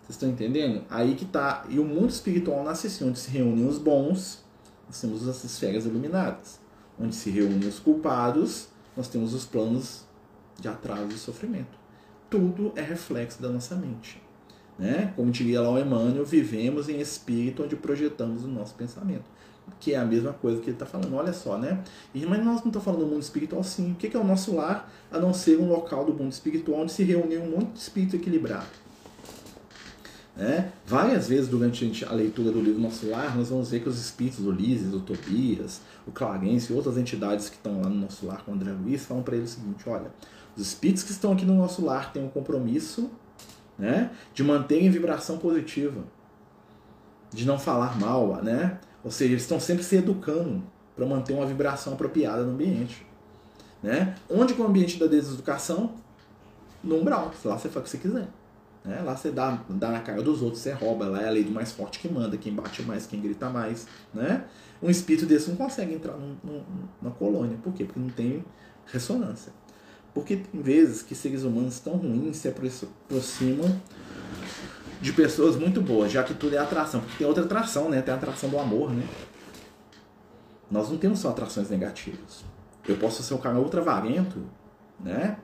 [0.00, 0.84] Vocês estão entendendo?
[0.88, 1.64] Aí que tá.
[1.68, 4.44] E o mundo espiritual nasce assim, onde se reúnem os bons,
[4.86, 6.60] nós temos as esferas iluminadas.
[6.96, 10.04] Onde se reúnem os culpados, nós temos os planos
[10.60, 11.76] de atraso e sofrimento.
[12.30, 14.22] Tudo é reflexo da nossa mente.
[14.78, 15.12] Né?
[15.16, 19.33] Como diria lá o Emmanuel, vivemos em espírito onde projetamos o nosso pensamento
[19.80, 21.14] que é a mesma coisa que ele está falando.
[21.14, 21.82] Olha só, né?
[22.14, 23.92] Mas nós não estamos falando do mundo espiritual sim.
[23.92, 26.92] O que é o nosso lar, a não ser um local do mundo espiritual onde
[26.92, 28.84] se reúne um monte de espírito equilibrado?
[30.36, 30.72] Né?
[30.84, 34.44] Várias vezes durante a leitura do livro Nosso Lar, nós vamos ver que os espíritos,
[34.44, 38.50] Ulisses, o Tobias, o Clarence e outras entidades que estão lá no nosso lar com
[38.50, 40.10] o André Luiz, falam para ele o seguinte: olha,
[40.56, 43.10] os espíritos que estão aqui no nosso lar têm um compromisso
[43.78, 46.02] né, de manter em vibração positiva,
[47.32, 48.78] de não falar mal, né?
[49.04, 50.62] Ou seja, eles estão sempre se educando
[50.96, 53.06] para manter uma vibração apropriada no ambiente.
[53.82, 54.14] Né?
[54.30, 55.92] Onde que é o ambiente da deseducação?
[56.82, 57.32] No umbral.
[57.44, 58.28] Lá você faz o que você quiser.
[58.82, 59.02] Né?
[59.02, 61.06] Lá você dá, dá na cara dos outros, você rouba.
[61.06, 63.86] Lá é a lei do mais forte que manda, quem bate mais, quem grita mais.
[64.12, 64.44] Né?
[64.82, 66.62] Um espírito desse não consegue entrar num, num,
[67.02, 67.58] numa colônia.
[67.62, 67.84] Por quê?
[67.84, 68.42] Porque não tem
[68.86, 69.52] ressonância.
[70.14, 73.80] Porque tem vezes que seres humanos tão ruins se aproximam
[75.04, 77.00] de pessoas muito boas, já que tudo é atração.
[77.00, 78.00] Porque tem outra atração, né?
[78.00, 79.06] Tem a atração do amor, né?
[80.70, 82.42] Nós não temos só atrações negativas.
[82.88, 84.42] Eu posso ser um cara ultravarento,
[84.98, 85.36] né?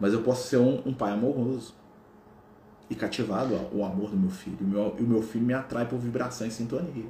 [0.00, 1.74] Mas eu posso ser um, um pai amoroso
[2.88, 4.56] e cativado ao amor do meu filho.
[4.58, 7.04] E o meu, o meu filho me atrai por vibração e sintonia.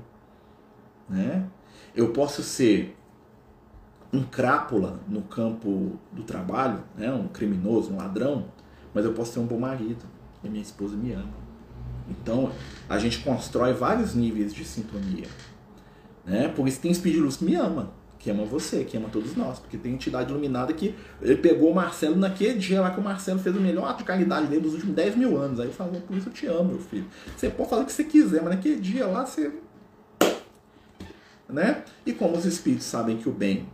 [1.09, 1.49] Né?
[1.95, 2.97] Eu posso ser
[4.13, 7.13] um crápula no campo do trabalho, né?
[7.13, 8.47] um criminoso, um ladrão,
[8.92, 10.05] mas eu posso ser um bom marido
[10.42, 11.44] e minha esposa me ama.
[12.09, 12.52] Então,
[12.88, 15.27] a gente constrói vários níveis de sintonia.
[16.25, 16.48] Né?
[16.48, 19.59] Por isso tem espírito que me ama, que ama você, que ama todos nós.
[19.59, 23.38] Porque tem entidade iluminada que ele pegou o Marcelo naquele dia lá que o Marcelo
[23.38, 25.61] fez o melhor ato de caridade dele dos últimos 10 mil anos.
[25.61, 27.07] Aí falou, por isso eu te amo, meu filho.
[27.37, 29.52] Você pode falar o que você quiser, mas naquele dia lá você.
[31.48, 31.85] Né?
[32.05, 33.69] E como os espíritos sabem que o bem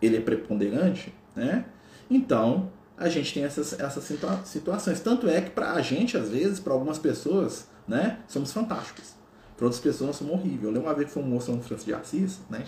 [0.00, 1.64] ele é preponderante, né?
[2.10, 5.00] Então a gente tem essas, essas situa situações.
[5.00, 9.14] Tanto é que para a gente, às vezes, para algumas pessoas, né, somos fantásticos.
[9.56, 10.64] Para outras pessoas, nós somos horríveis.
[10.64, 12.64] Eu lembro uma vez que foi um moço no Francisco de Assis, né,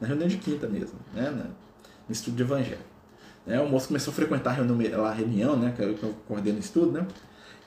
[0.00, 2.92] na reunião de quinta mesmo, né, no estudo de evangelho.
[3.46, 6.60] Né, o moço começou a frequentar a reunião, a reunião né, que eu coordeno o
[6.60, 7.06] estudo, né,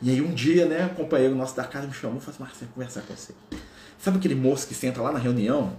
[0.02, 2.44] e aí um dia, né, um companheiro nosso da casa me chamou e falou assim,
[2.44, 3.34] Marcelo, conversar com você.
[3.98, 5.74] Sabe aquele moço que senta lá na reunião?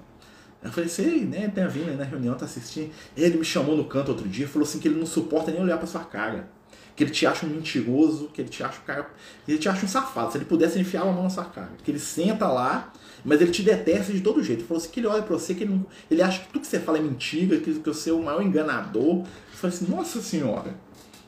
[0.63, 2.91] Eu falei, sei, né, tem a aí na reunião, tá assistindo.
[3.17, 5.79] Ele me chamou no canto outro dia, falou assim que ele não suporta nem olhar
[5.79, 6.49] pra sua cara.
[6.97, 9.11] Que ele te acha um mentiroso, que ele te acha um cara.
[9.45, 10.33] Que ele te acha um safado.
[10.33, 11.73] Se ele pudesse enfiar a mão na sua cara.
[11.85, 12.91] Que ele senta lá,
[13.23, 14.61] mas ele te detesta de todo jeito.
[14.61, 16.63] Ele falou assim que ele olha pra você, que ele, não, ele acha que tudo
[16.63, 19.19] que você fala é mentira, que, que você é o maior enganador.
[19.19, 20.75] Eu falei assim, nossa senhora.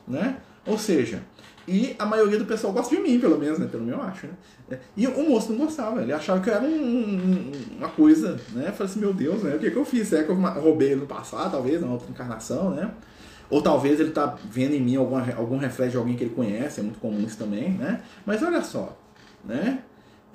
[0.07, 0.37] Né?
[0.65, 1.23] Ou seja,
[1.69, 3.67] e a maioria do pessoal gosta de mim, pelo menos, né?
[3.67, 4.27] Pelo menos eu acho,
[4.67, 4.79] né?
[4.97, 8.69] E o moço não gostava, ele achava que eu era um, uma coisa, né?
[8.69, 9.55] Eu falei assim, meu Deus, né?
[9.55, 10.07] O que, que eu fiz?
[10.07, 12.91] Será que eu roubei ele no passado, talvez, na outra encarnação, né?
[13.51, 16.79] Ou talvez ele tá vendo em mim algum, algum reflexo de alguém que ele conhece,
[16.79, 18.01] é muito comum isso também, né?
[18.25, 18.97] Mas olha só,
[19.45, 19.83] né?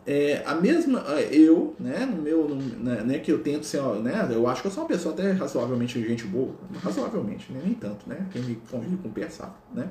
[0.06, 4.28] É, a mesma, eu, né, no meu, no, né, né, que eu tento ser, né,
[4.30, 8.06] eu acho que eu sou uma pessoa até razoavelmente gente boa, razoavelmente, né, nem tanto,
[8.06, 9.88] né, quem me convive com pensar, né,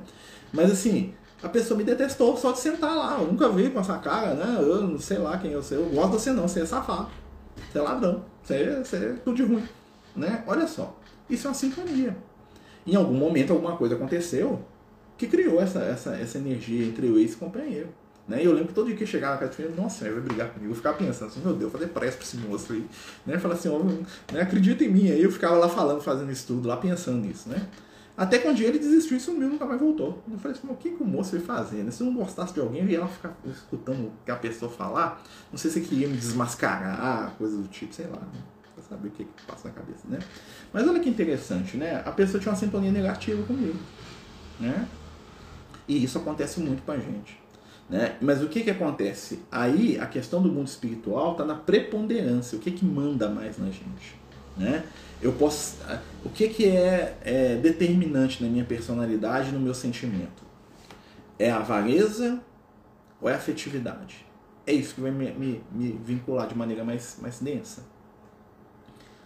[0.52, 1.12] mas assim,
[1.44, 3.18] a pessoa me detestou só de sentar lá.
[3.20, 4.56] Eu nunca vi com essa cara, né?
[4.60, 5.76] Eu não sei lá quem eu sou.
[5.76, 7.08] Eu gosto de você não, você é safado.
[7.70, 8.24] Você é ladrão.
[8.42, 9.62] Você é, você é tudo de ruim.
[10.16, 10.42] Né?
[10.46, 10.98] Olha só.
[11.28, 12.16] Isso é uma sintonia.
[12.86, 14.58] Em algum momento alguma coisa aconteceu
[15.18, 17.88] que criou essa, essa, essa energia entre eu e esse companheiro.
[18.26, 18.42] Né?
[18.42, 20.50] E eu lembro que todo dia que chegava na casa de nossa, ele vai brigar
[20.50, 20.72] comigo.
[20.72, 22.86] Eu ficava pensando assim, meu Deus, fazer pressa pra esse moço aí.
[23.26, 23.38] Né?
[23.38, 23.84] Falar assim, oh,
[24.32, 24.40] né?
[24.40, 25.10] acredita em mim.
[25.10, 27.50] Aí eu ficava lá falando, fazendo estudo, lá pensando nisso.
[27.50, 27.68] Né?
[28.16, 30.22] Até que um dia ele desistiu e sumiu, nunca mais voltou.
[30.30, 31.90] Eu falei assim, o que, que o moço ia fazer?
[31.90, 34.70] Se eu não gostasse de alguém, eu ia lá ficar escutando o que a pessoa
[34.70, 35.20] falar.
[35.50, 38.20] Não sei se ele queria me desmascarar, coisa do tipo, sei lá.
[38.20, 38.42] Né?
[38.74, 40.20] Pra saber o que, que passa na cabeça, né?
[40.72, 42.02] Mas olha que interessante, né?
[42.04, 43.78] A pessoa tinha uma sintonia negativa comigo,
[44.60, 44.88] né?
[45.88, 47.42] E isso acontece muito com a gente.
[47.88, 48.16] Né?
[48.20, 49.40] Mas o que, que acontece?
[49.50, 52.56] Aí a questão do mundo espiritual está na preponderância.
[52.56, 54.23] O que, que manda mais na gente?
[54.56, 54.84] Né?
[55.20, 55.76] Eu posso,
[56.24, 60.42] o que, que é, é determinante na minha personalidade, no meu sentimento?
[61.38, 62.40] É a avareza
[63.20, 64.26] ou é a afetividade?
[64.66, 67.82] É isso que vai me, me, me vincular de maneira mais, mais densa.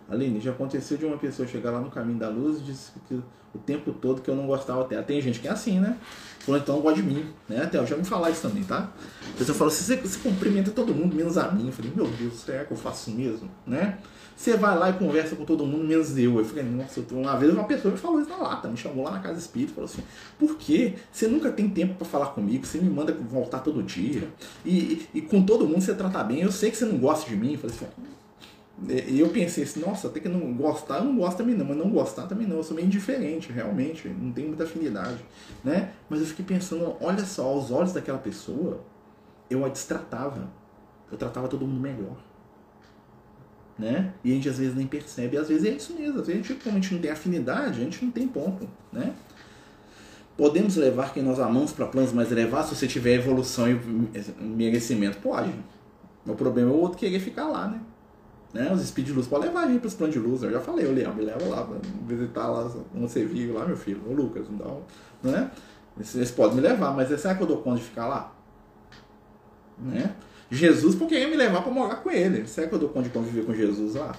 [0.08, 3.20] Aline, já aconteceu de uma pessoa chegar lá no caminho da luz e disse que
[3.54, 5.02] o tempo todo que eu não gostava dela.
[5.02, 5.96] Tem gente que é assim, né?
[6.40, 7.62] Falou, então não gosta de mim, né?
[7.62, 8.90] Até eu já me falar isso também, tá?
[9.34, 11.66] A pessoa fala, você, você cumprimenta todo mundo, menos a mim.
[11.66, 13.98] Eu falei, meu Deus, será que eu faço mesmo, né?
[14.38, 16.38] Você vai lá e conversa com todo mundo, menos eu.
[16.38, 19.10] Eu falei, nossa, uma vez uma pessoa me falou isso na lata, me chamou lá
[19.10, 20.02] na casa espírita e falou assim:
[20.38, 22.64] por que você nunca tem tempo para falar comigo?
[22.64, 24.28] Você me manda voltar todo dia.
[24.64, 26.40] E, e, com todo mundo você trata bem.
[26.40, 27.54] Eu sei que você não gosta de mim.
[27.54, 27.86] Eu falei assim,
[28.86, 31.76] e eu pensei assim, nossa, tem que não gostar, eu não gosto também não, mas
[31.76, 35.24] não gostar também não, eu sou meio indiferente, realmente, não tenho muita afinidade,
[35.64, 35.92] né?
[36.08, 38.84] Mas eu fiquei pensando, olha só, aos olhos daquela pessoa,
[39.50, 40.48] eu a destratava,
[41.10, 42.16] eu tratava todo mundo melhor
[43.78, 44.12] né?
[44.24, 46.48] E a gente às vezes nem percebe, às vezes é isso mesmo, às vezes a
[46.48, 49.14] gente, como a gente não tem afinidade, a gente não tem ponto, né?
[50.36, 53.74] Podemos levar quem nós amamos para planos mais elevados se você tiver evolução e
[54.40, 55.18] merecimento?
[55.18, 55.52] Pode.
[56.26, 57.80] O problema é o outro querer ficar lá, né?
[58.52, 58.72] Né?
[58.72, 60.42] Os speed luz podem levar a gente para os planos de luz.
[60.42, 61.68] Eu já falei, o Leão, me leva lá
[62.06, 64.82] visitar lá onde você vive lá, meu filho, o Lucas, então,
[65.22, 65.50] né?
[66.14, 68.32] Eles podem me levar, mas será que eu dou conta de ficar lá?
[69.76, 70.14] Né?
[70.50, 72.46] Jesus porque ia me levar para morar com ele.
[72.46, 74.14] Será que eu dou conta de conviver com Jesus lá?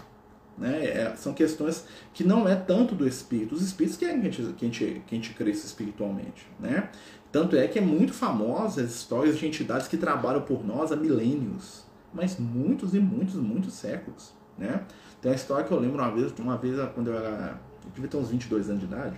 [0.58, 0.86] Né?
[0.86, 3.56] É, são questões que não é tanto do espírito.
[3.56, 6.46] Os espíritos querem que a gente, que a gente, que a gente cresça espiritualmente.
[6.60, 6.90] Né?
[7.32, 10.96] Tanto é que é muito famosa as histórias de entidades que trabalham por nós há
[10.96, 11.86] milênios.
[12.14, 14.34] Mas muitos e muitos, muitos séculos.
[14.58, 14.84] Né?
[15.22, 17.60] Tem uma história que eu lembro uma vez, uma vez quando eu era.
[17.84, 19.18] Eu devia ter uns 22 anos de idade.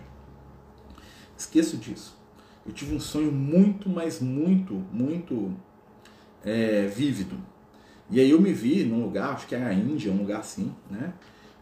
[1.38, 2.16] Esqueço disso.
[2.66, 5.52] Eu tive um sonho muito, mas muito, muito
[6.44, 7.36] é, vívido.
[8.10, 10.72] E aí eu me vi num lugar, acho que era a Índia, um lugar assim,
[10.90, 11.14] né?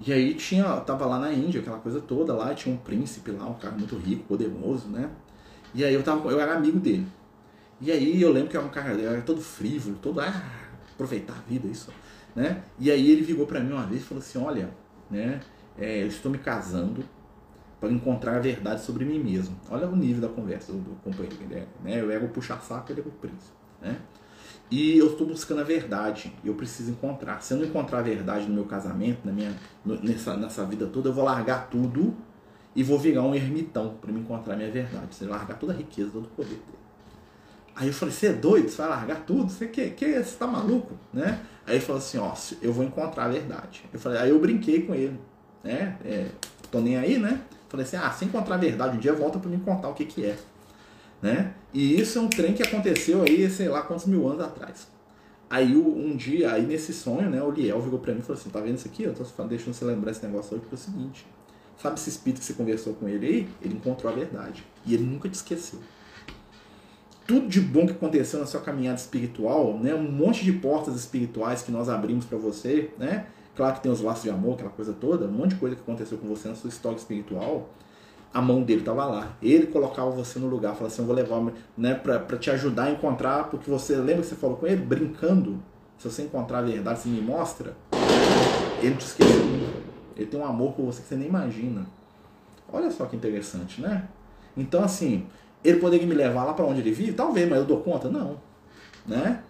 [0.06, 3.46] E aí tinha, tava lá na Índia, aquela coisa toda lá, tinha um príncipe lá,
[3.46, 5.10] um cara muito rico, poderoso, né?
[5.74, 7.06] E aí eu tava, eu era amigo dele.
[7.80, 10.44] E aí eu lembro que era um cara, era todo frívolo, todo ah,
[11.00, 11.92] aproveitar a vida, isso,
[12.36, 12.62] né?
[12.78, 14.70] E aí ele virou para mim uma vez e falou assim, olha,
[15.10, 15.40] né?
[15.78, 17.06] É, eu estou me casando
[17.80, 19.56] para encontrar a verdade sobre mim mesmo.
[19.70, 21.38] Olha o nível da conversa do, companheiro,
[21.82, 22.02] né?
[22.02, 23.98] Eu era o puxa-saco, ele era o príncipe, né?
[24.70, 26.34] E eu estou buscando a verdade.
[26.44, 27.42] Eu preciso encontrar.
[27.42, 31.10] Se eu não encontrar a verdade no meu casamento, na minha, nessa, nessa vida toda,
[31.10, 32.14] eu vou largar tudo
[32.76, 35.16] e vou virar um ermitão para me encontrar a minha verdade.
[35.16, 36.79] Você largar toda a riqueza, todo o poder dele.
[37.80, 38.68] Aí eu falei, você é doido?
[38.68, 39.50] Você vai largar tudo?
[39.50, 40.96] Você que, que você tá maluco?
[41.14, 41.40] Né?
[41.66, 43.86] Aí ele falou assim, ó, eu vou encontrar a verdade.
[43.94, 45.18] Eu falei, aí eu brinquei com ele,
[45.64, 45.98] né?
[46.04, 46.28] É,
[46.70, 47.42] tô nem aí, né?
[47.70, 50.04] Falei assim, ah, se encontrar a verdade um dia, volta para me contar o que
[50.04, 50.38] que é.
[51.22, 51.54] Né?
[51.74, 54.88] E isso é um trem que aconteceu aí, sei lá quantos mil anos atrás.
[55.50, 58.50] Aí um dia, aí nesse sonho, né, o Liel virou pra mim e falou assim,
[58.50, 59.04] tá vendo isso aqui?
[59.04, 61.26] Eu tô deixando você lembrar esse negócio hoje, porque é o seguinte,
[61.82, 63.50] sabe esse espírito que você conversou com ele aí?
[63.62, 64.66] Ele encontrou a verdade.
[64.86, 65.80] E ele nunca te esqueceu.
[67.30, 71.62] Tudo de bom que aconteceu na sua caminhada espiritual, né, um monte de portas espirituais
[71.62, 73.28] que nós abrimos para você, né?
[73.56, 75.82] Claro que tem os laços de amor, aquela coisa toda, um monte de coisa que
[75.84, 77.70] aconteceu com você na sua história espiritual,
[78.34, 79.38] a mão dele estava lá.
[79.44, 82.92] Ele colocava você no lugar, falava assim, eu vou levar né, para te ajudar a
[82.94, 85.62] encontrar, porque você lembra que você falou com ele, brincando,
[86.00, 87.78] se você encontrar a verdade, você me mostra,
[88.82, 89.70] ele te esqueceu
[90.18, 91.86] Ele tem um amor por você que você nem imagina.
[92.74, 94.10] Olha só que interessante, né?
[94.58, 95.28] Então, assim,
[95.64, 97.14] ele poderia me levar lá para onde ele vive?
[97.14, 98.10] Talvez, mas eu dou conta?
[98.10, 98.40] Não.
[99.06, 99.42] Né?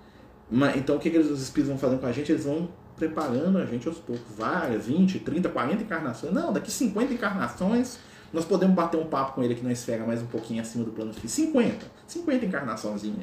[0.49, 2.32] Mas, então, o que, que eles, os espíritos vão fazendo com a gente?
[2.32, 4.36] Eles vão preparando a gente aos poucos.
[4.38, 6.34] Várias, 20, 30, 40 encarnações.
[6.34, 7.99] Não, daqui 50 encarnações
[8.32, 10.91] nós podemos bater um papo com ele aqui na esfera mais um pouquinho acima do
[10.91, 11.51] plano físico.
[11.51, 11.86] 50.
[12.07, 13.14] 50 encarnações aí.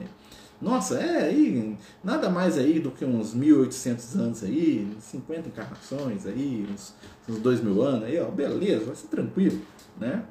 [0.60, 6.66] Nossa, é aí, nada mais aí do que uns 1800 anos aí, 50 encarnações aí,
[6.72, 6.94] uns,
[7.28, 9.60] uns 2 mil anos aí, ó, beleza, vai ser tranquilo,
[10.00, 10.24] né?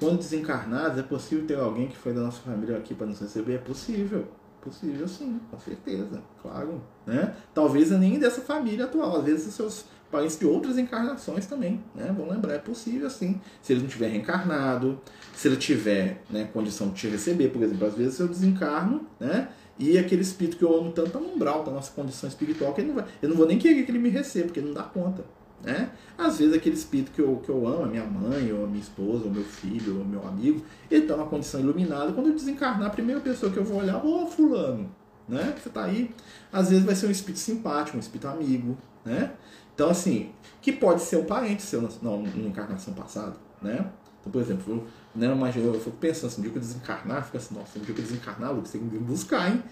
[0.00, 3.56] Quando desencarnados, é possível ter alguém que foi da nossa família aqui para nos receber?
[3.56, 4.26] É possível.
[4.62, 6.82] Possível sim, com certeza, claro.
[7.06, 7.34] Né?
[7.54, 12.12] Talvez nem dessa família atual, às vezes os seus parentes de outras encarnações também, né?
[12.16, 13.40] Vamos lembrar, é possível sim.
[13.62, 15.00] Se ele não tiver reencarnado,
[15.34, 19.48] se ele tiver né, condição de te receber, por exemplo, às vezes eu desencarno, né?
[19.78, 22.80] E aquele espírito que eu amo tanto está no umbral da nossa condição espiritual, que
[22.80, 24.74] ele não vai, eu não vou nem querer que ele me receba, porque ele não
[24.74, 25.24] dá conta.
[25.62, 25.90] Né?
[26.16, 28.80] Às vezes aquele espírito que eu, que eu amo, a minha mãe, ou a minha
[28.80, 32.12] esposa, ou meu filho, ou meu amigo, ele está numa condição iluminada.
[32.12, 34.90] Quando eu desencarnar, a primeira pessoa que eu vou olhar, ô oh, fulano,
[35.28, 35.54] né?
[35.60, 36.10] Você está aí.
[36.52, 39.32] Às vezes vai ser um espírito simpático, um espírito amigo, né?
[39.74, 40.30] Então, assim,
[40.60, 43.86] que pode ser um parente seu na, na, na encarnação passada, né?
[44.20, 47.24] Então, por exemplo, eu, né, imagino, eu fico pensando assim, um dia que eu desencarnar,
[47.24, 49.62] fica assim, nossa, um dia que eu desencarnar, Lucas, você tem que me buscar, hein?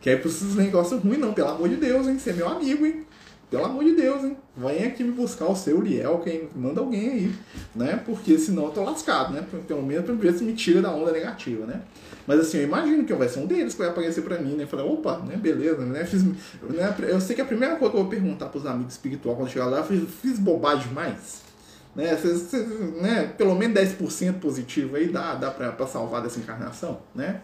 [0.00, 2.18] Que aí pra esses negócios ruins, não, pelo amor de Deus, hein?
[2.18, 3.06] Você é meu amigo, hein?
[3.50, 4.36] Pelo amor de Deus, hein?
[4.54, 7.34] Vem aqui me buscar o seu Liel, quem manda alguém aí,
[7.74, 8.02] né?
[8.04, 9.42] Porque senão eu tô lascado, né?
[9.66, 11.80] Pelo menos ver se me tira da onda negativa, né?
[12.26, 14.66] Mas assim, eu imagino que vai ser um deles que vai aparecer pra mim, né?
[14.66, 15.36] Falar, opa, né?
[15.36, 16.04] Beleza, né?
[16.04, 16.94] Fiz, né?
[17.08, 19.66] Eu sei que a primeira coisa que eu vou perguntar pros amigos espirituais quando chegar
[19.66, 21.48] lá, fiz, fiz bobagem demais.
[21.96, 22.14] Né?
[22.18, 22.68] Cês, cês,
[23.00, 23.32] né?
[23.38, 27.40] Pelo menos 10% positivo aí dá, dá pra, pra salvar dessa encarnação, né?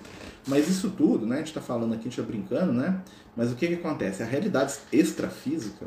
[0.46, 1.36] Mas isso tudo, né?
[1.36, 3.00] A gente tá falando aqui, a gente tá brincando, né?
[3.36, 4.22] Mas o que, que acontece?
[4.22, 5.86] A realidade extrafísica,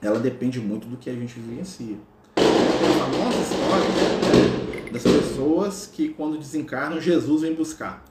[0.00, 1.96] ela depende muito do que a gente vivencia.
[2.36, 8.04] A nossa história né, das pessoas que quando desencarnam, Jesus vem buscar.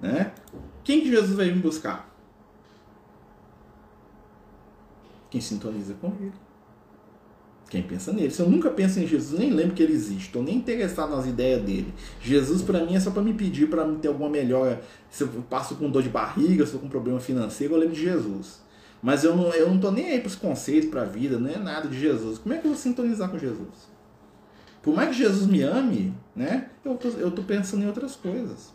[0.00, 0.32] Né?
[0.82, 2.10] Quem que Jesus vai vir buscar?
[5.30, 6.45] Quem sintoniza com ele.
[7.68, 8.30] Quem pensa nele.
[8.30, 10.26] Se eu nunca penso em Jesus, nem lembro que ele existe.
[10.26, 11.92] Estou nem interessado nas ideias dele.
[12.20, 14.80] Jesus, para mim, é só para me pedir para ter alguma melhora.
[15.10, 18.02] Se eu passo com dor de barriga, se eu com problema financeiro, eu lembro de
[18.02, 18.60] Jesus.
[19.02, 21.58] Mas eu não, eu não nem aí para os conceitos, para a vida, não é
[21.58, 22.38] nada de Jesus.
[22.38, 23.88] Como é que eu vou sintonizar com Jesus?
[24.80, 26.70] Por mais que Jesus me ame, né?
[26.84, 28.72] Eu tô, tô pensando em outras coisas.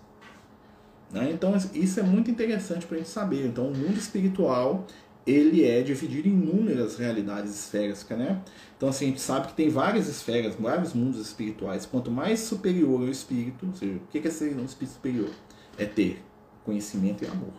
[1.12, 1.32] Né?
[1.32, 3.48] Então isso é muito interessante para a gente saber.
[3.48, 4.86] Então o mundo espiritual
[5.26, 8.42] ele é dividido em inúmeras realidades esféricas, né?
[8.76, 11.86] Então assim, a gente sabe que tem várias esferas, vários mundos espirituais.
[11.86, 15.30] Quanto mais superior é o espírito, ou seja, o que é ser um espírito superior?
[15.78, 16.24] É ter
[16.66, 17.54] conhecimento e amor.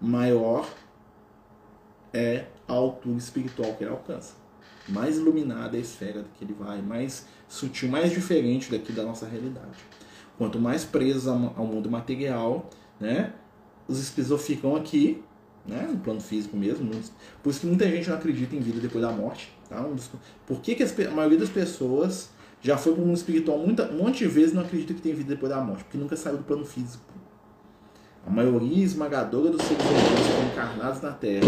[0.00, 0.68] Maior
[2.12, 4.34] é a altura espiritual que ele alcança.
[4.88, 9.26] Mais iluminada é a esfera que ele vai, mais sutil, mais diferente daqui da nossa
[9.26, 9.78] realidade.
[10.38, 13.34] Quanto mais presos ao mundo material, né?
[13.88, 15.22] Os espíritos ficam aqui,
[15.66, 16.90] né, no plano físico mesmo.
[17.42, 19.52] Por isso que muita gente não acredita em vida depois da morte.
[19.68, 19.84] Tá?
[20.46, 22.30] Por que, que a maioria das pessoas
[22.60, 25.14] já foi para o mundo espiritual muita, um monte de vezes não acredita que tem
[25.14, 25.84] vida depois da morte?
[25.84, 27.04] Porque nunca saiu do plano físico.
[28.26, 31.46] A maioria esmagadora dos seres humanos que estão encarnados na Terra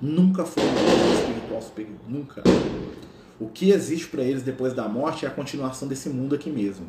[0.00, 1.98] nunca foi um plano espiritual superior.
[2.08, 2.42] Nunca.
[3.38, 6.86] O que existe para eles depois da morte é a continuação desse mundo aqui mesmo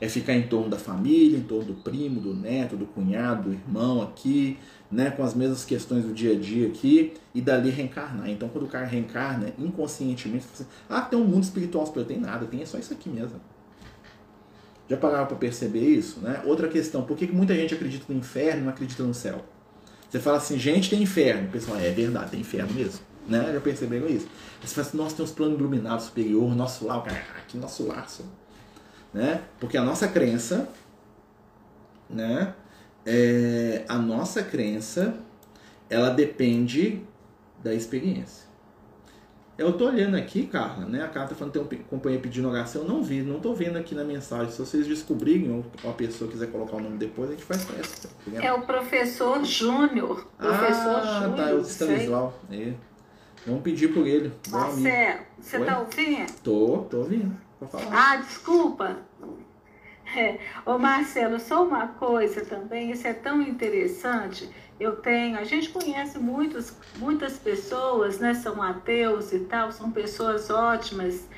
[0.00, 3.52] é ficar em torno da família, em torno do primo, do neto, do cunhado, do
[3.52, 4.56] irmão aqui,
[4.90, 8.28] né, com as mesmas questões do dia a dia aqui, e dali reencarnar.
[8.30, 12.18] Então, quando o cara reencarna, inconscientemente, você assim, ah, tem um mundo espiritual superior, tem
[12.18, 13.40] nada, tem só isso aqui mesmo.
[14.88, 16.18] Já pararam para perceber isso?
[16.20, 16.42] Né?
[16.44, 19.44] Outra questão, por que muita gente acredita no inferno e não acredita no céu?
[20.08, 21.46] Você fala assim, gente, tem inferno.
[21.46, 22.98] O pessoal, é verdade, tem inferno mesmo.
[23.28, 23.52] Né?
[23.52, 24.26] Já perceberam isso?
[24.60, 28.08] Você fala assim, nossa, tem uns planos iluminados superior, nosso lar, cara, aqui nosso lar,
[29.12, 29.42] né?
[29.58, 30.68] Porque a nossa crença,
[32.08, 32.54] né?
[33.04, 35.14] É, a nossa crença,
[35.88, 37.02] ela depende
[37.62, 38.50] da experiência.
[39.60, 41.04] Eu tô olhando aqui, Carla, né?
[41.04, 42.80] A Carla tá falando que tem um companheiro pedindo oração.
[42.80, 44.50] Eu não vi, não tô vendo aqui na mensagem.
[44.50, 48.08] Se vocês descobrirem ou a pessoa quiser colocar o nome depois, a gente faz festa.
[48.08, 50.26] Tá é o professor Júnior.
[50.38, 51.36] Professor ah, Júnior.
[51.36, 52.40] tá, é o Stanislau.
[52.50, 52.72] É.
[53.46, 54.32] Vamos pedir por ele.
[54.42, 55.66] Você Oi?
[55.66, 56.32] tá ouvindo?
[56.42, 57.36] Tô, tô ouvindo.
[57.92, 58.96] Ah, desculpa.
[60.16, 60.38] É.
[60.66, 64.50] Ô Marcelo, só uma coisa também, isso é tão interessante.
[64.78, 68.34] Eu tenho, a gente conhece muitos, muitas pessoas, né?
[68.34, 71.28] São ateus e tal, são pessoas ótimas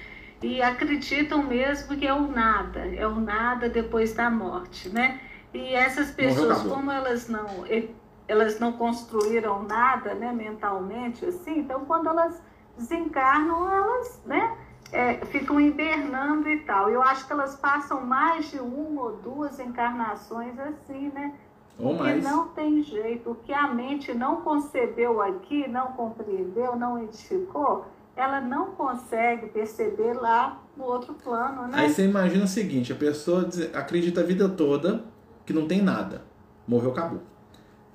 [0.40, 5.20] e acreditam mesmo que é o nada, é o nada depois da morte, né?
[5.54, 7.64] E essas pessoas, como elas não,
[8.26, 12.40] elas não construíram nada, né, mentalmente, assim, então quando elas
[12.76, 14.56] desencarnam, elas, né?
[14.92, 16.90] É, ficam hibernando e tal.
[16.90, 21.34] Eu acho que elas passam mais de uma ou duas encarnações assim, né?
[21.78, 22.22] Ou mais.
[22.22, 23.30] E não tem jeito.
[23.30, 30.12] O que a mente não concebeu aqui, não compreendeu, não identificou, ela não consegue perceber
[30.12, 31.78] lá no outro plano, né?
[31.78, 35.04] Aí você imagina o seguinte, a pessoa acredita a vida toda
[35.46, 36.22] que não tem nada.
[36.68, 37.22] Morreu, acabou.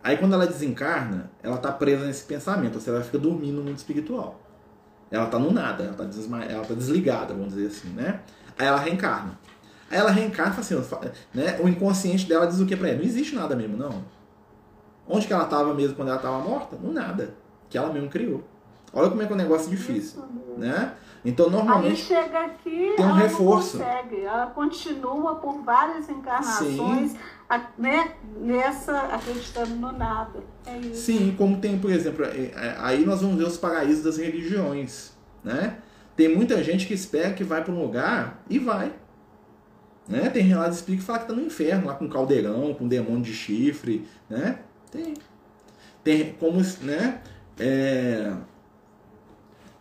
[0.03, 3.63] Aí quando ela desencarna, ela está presa nesse pensamento, ou seja, ela fica dormindo no
[3.63, 4.39] mundo espiritual.
[5.09, 6.43] Ela tá no nada, ela tá, desma...
[6.43, 8.21] ela tá desligada, vamos dizer assim, né?
[8.57, 9.39] Aí ela reencarna.
[9.89, 10.75] Aí ela reencarna assim,
[11.33, 11.59] né?
[11.61, 12.97] O inconsciente dela diz o que pra ela?
[12.97, 14.03] Não existe nada mesmo, não.
[15.07, 16.75] Onde que ela tava mesmo quando ela tava morta?
[16.75, 17.33] No nada.
[17.69, 18.43] Que ela mesmo criou.
[18.93, 20.23] Olha como é que é um negócio difícil,
[20.57, 20.93] né?
[21.23, 22.13] Então, normalmente.
[22.13, 23.77] Aí chega aqui, tem um ela reforço.
[23.77, 24.21] não consegue.
[24.21, 27.17] Ela continua por várias encarnações, a,
[27.77, 30.43] né, nessa, acreditando no nada.
[30.65, 31.01] É isso.
[31.01, 35.13] Sim, como tem, por exemplo, é, é, aí nós vamos ver os paraísos das religiões,
[35.43, 35.77] né?
[36.15, 38.91] Tem muita gente que espera que vai para um lugar e vai.
[40.07, 40.29] Né?
[40.29, 43.33] Tem relatos espíritas que falam que está no inferno, lá com caldeirão, com demônio de
[43.33, 44.59] chifre, né?
[44.89, 45.13] Tem.
[46.03, 47.21] Tem como, né?
[47.59, 48.33] É,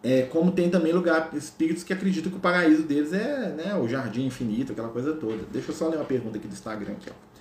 [0.03, 3.89] é, como tem também lugar, espíritos que acreditam que o paraíso deles é né, o
[3.89, 5.45] jardim infinito, aquela coisa toda.
[5.53, 6.93] Deixa eu só ler uma pergunta aqui do Instagram.
[6.93, 7.36] Aqui, ó.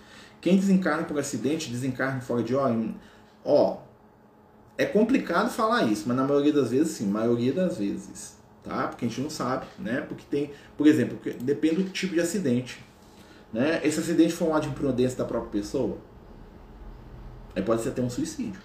[0.45, 2.77] Quem desencarna por acidente, desencarna fora de hora?
[3.43, 3.79] Ó,
[4.77, 8.87] é complicado falar isso, mas na maioria das vezes sim, maioria das vezes, tá?
[8.87, 10.01] Porque a gente não sabe, né?
[10.01, 12.79] Porque tem, por exemplo, depende do tipo de acidente,
[13.51, 13.81] né?
[13.83, 15.97] Esse acidente foi um ato de imprudência da própria pessoa,
[17.55, 18.61] aí pode ser até um suicídio.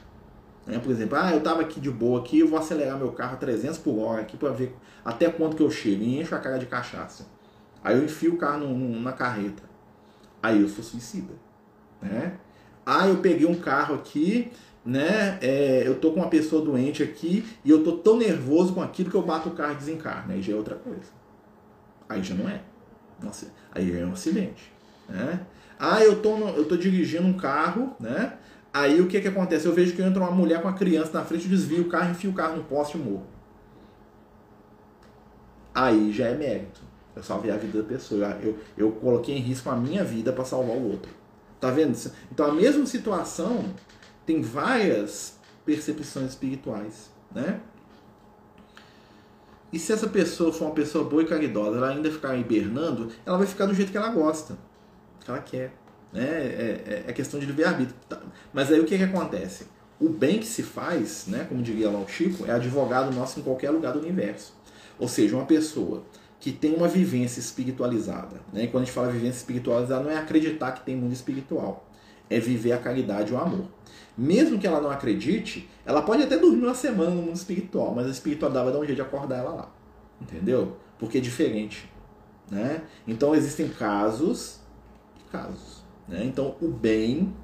[0.67, 0.79] Né?
[0.81, 3.37] Por exemplo, ah, eu estava aqui de boa aqui, eu vou acelerar meu carro a
[3.39, 6.59] 300 por hora aqui para ver até quanto que eu chego e encho a cara
[6.59, 7.27] de cachaça.
[7.83, 9.63] Aí eu enfio o carro no, no, na carreta.
[10.43, 11.33] Aí eu sou suicida,
[12.03, 12.35] né?
[12.85, 14.51] Ah, eu peguei um carro aqui,
[14.85, 15.39] né?
[15.41, 19.11] É, eu tô com uma pessoa doente aqui e eu tô tão nervoso com aquilo
[19.11, 20.33] que eu bato o carro e desencarno.
[20.33, 21.11] Aí já é outra coisa.
[22.09, 22.61] Aí já não é.
[23.23, 24.73] Nossa, aí já é um acidente,
[25.09, 25.47] né?
[25.79, 28.35] Ah, eu tô, no, eu tô dirigindo um carro, né?
[28.73, 29.67] Aí o que que acontece?
[29.67, 32.31] Eu vejo que entra uma mulher com uma criança na frente, desvio o carro, enfio
[32.31, 33.27] o carro no poste e morro.
[35.75, 36.81] Aí já é mérito.
[37.15, 38.39] Eu salvei a vida da pessoa.
[38.43, 41.20] Eu, eu coloquei em risco a minha vida para salvar o outro.
[41.61, 41.97] Tá vendo?
[42.33, 43.75] Então a mesma situação
[44.25, 47.61] tem várias percepções espirituais, né?
[49.73, 53.39] E se essa pessoa for uma pessoa boa e caridosa, ela ainda ficar hibernando, ela
[53.39, 54.59] vai ficar do jeito que ela gosta,
[55.21, 55.73] que ela quer.
[56.13, 56.25] Né?
[56.25, 57.97] É, é, é questão de livre-arbítrio.
[58.09, 58.21] Tá?
[58.53, 59.69] Mas aí o que, que acontece?
[60.01, 63.43] O bem que se faz, né, como diria lá o Chico, é advogado nosso em
[63.43, 64.55] qualquer lugar do universo.
[64.99, 66.03] Ou seja, uma pessoa
[66.41, 68.41] que tem uma vivência espiritualizada.
[68.53, 68.65] Né?
[68.65, 71.87] E quando a gente fala vivência espiritualizada, não é acreditar que tem mundo espiritual.
[72.31, 73.67] É viver a caridade e o amor.
[74.17, 78.07] Mesmo que ela não acredite, ela pode até dormir uma semana no mundo espiritual, mas
[78.07, 79.73] a espiritualidade vai dar um jeito de acordar ela lá.
[80.21, 80.77] Entendeu?
[80.99, 81.91] Porque é diferente.
[82.51, 82.83] Né?
[83.07, 84.61] Então existem casos
[85.19, 85.85] e casos.
[86.09, 86.25] Né?
[86.25, 87.35] Então, o bem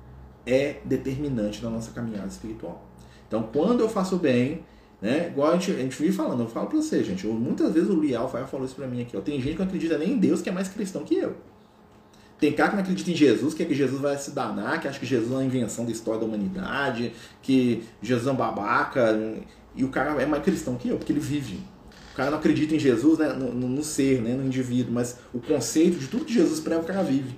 [0.46, 2.84] é determinante na nossa caminhada espiritual.
[3.28, 4.64] Então, quando eu faço bem,
[5.06, 5.28] né?
[5.28, 7.24] Igual a gente, a gente vive falando, eu falo pra você, gente.
[7.24, 9.16] Eu, muitas vezes o Lial falou isso pra mim aqui.
[9.16, 11.36] Ó, tem gente que não acredita nem em Deus, que é mais cristão que eu.
[12.40, 14.88] Tem cara que não acredita em Jesus, que é que Jesus vai se danar, que
[14.88, 19.16] acha que Jesus é uma invenção da história da humanidade, que Jesus é um babaca.
[19.76, 21.60] E o cara é mais cristão que eu, porque ele vive.
[22.12, 25.18] O cara não acredita em Jesus né, no, no, no ser, né, no indivíduo, mas
[25.32, 27.36] o conceito de tudo que Jesus prega, o cara vive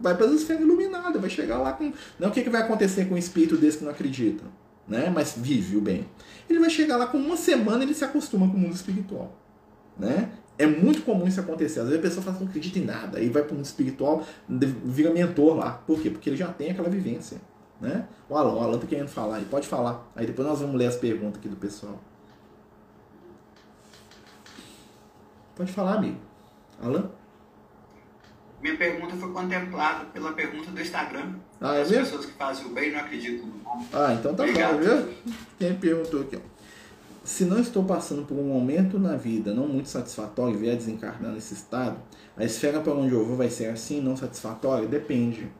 [0.00, 1.92] vai para as esferas iluminadas, vai chegar lá com.
[2.18, 4.42] Não o que, que vai acontecer com um espírito desse que não acredita,
[4.90, 5.08] né?
[5.08, 6.06] mas vive o bem.
[6.48, 9.32] Ele vai chegar lá com uma semana ele se acostuma com o mundo espiritual.
[9.96, 10.32] Né?
[10.58, 11.80] É muito comum isso acontecer.
[11.80, 14.26] Às vezes a pessoa fala não acredita em nada, aí vai para o mundo espiritual,
[14.48, 15.72] vira mentor lá.
[15.86, 16.10] Por quê?
[16.10, 17.38] Porque ele já tem aquela vivência.
[17.80, 18.06] Né?
[18.28, 20.10] O Alan, o Alan tá querendo falar aí, pode falar.
[20.14, 21.98] Aí depois nós vamos ler as perguntas aqui do pessoal.
[25.54, 26.18] Pode falar, amigo.
[26.82, 27.10] Alan?
[28.62, 31.34] Minha pergunta foi contemplada pela pergunta do Instagram.
[31.60, 32.04] Ah, é As mesmo?
[32.04, 33.60] pessoas que fazem o bem não acreditam no
[33.92, 34.72] Ah, então tá Obrigado.
[34.74, 35.08] bom, viu?
[35.58, 36.40] Quem perguntou aqui, ó.
[37.24, 41.32] se não estou passando por um momento na vida não muito satisfatório e vier desencarnar
[41.32, 41.96] nesse estado,
[42.36, 44.86] a esfera para onde eu vou vai ser assim, não satisfatória?
[44.86, 45.50] Depende.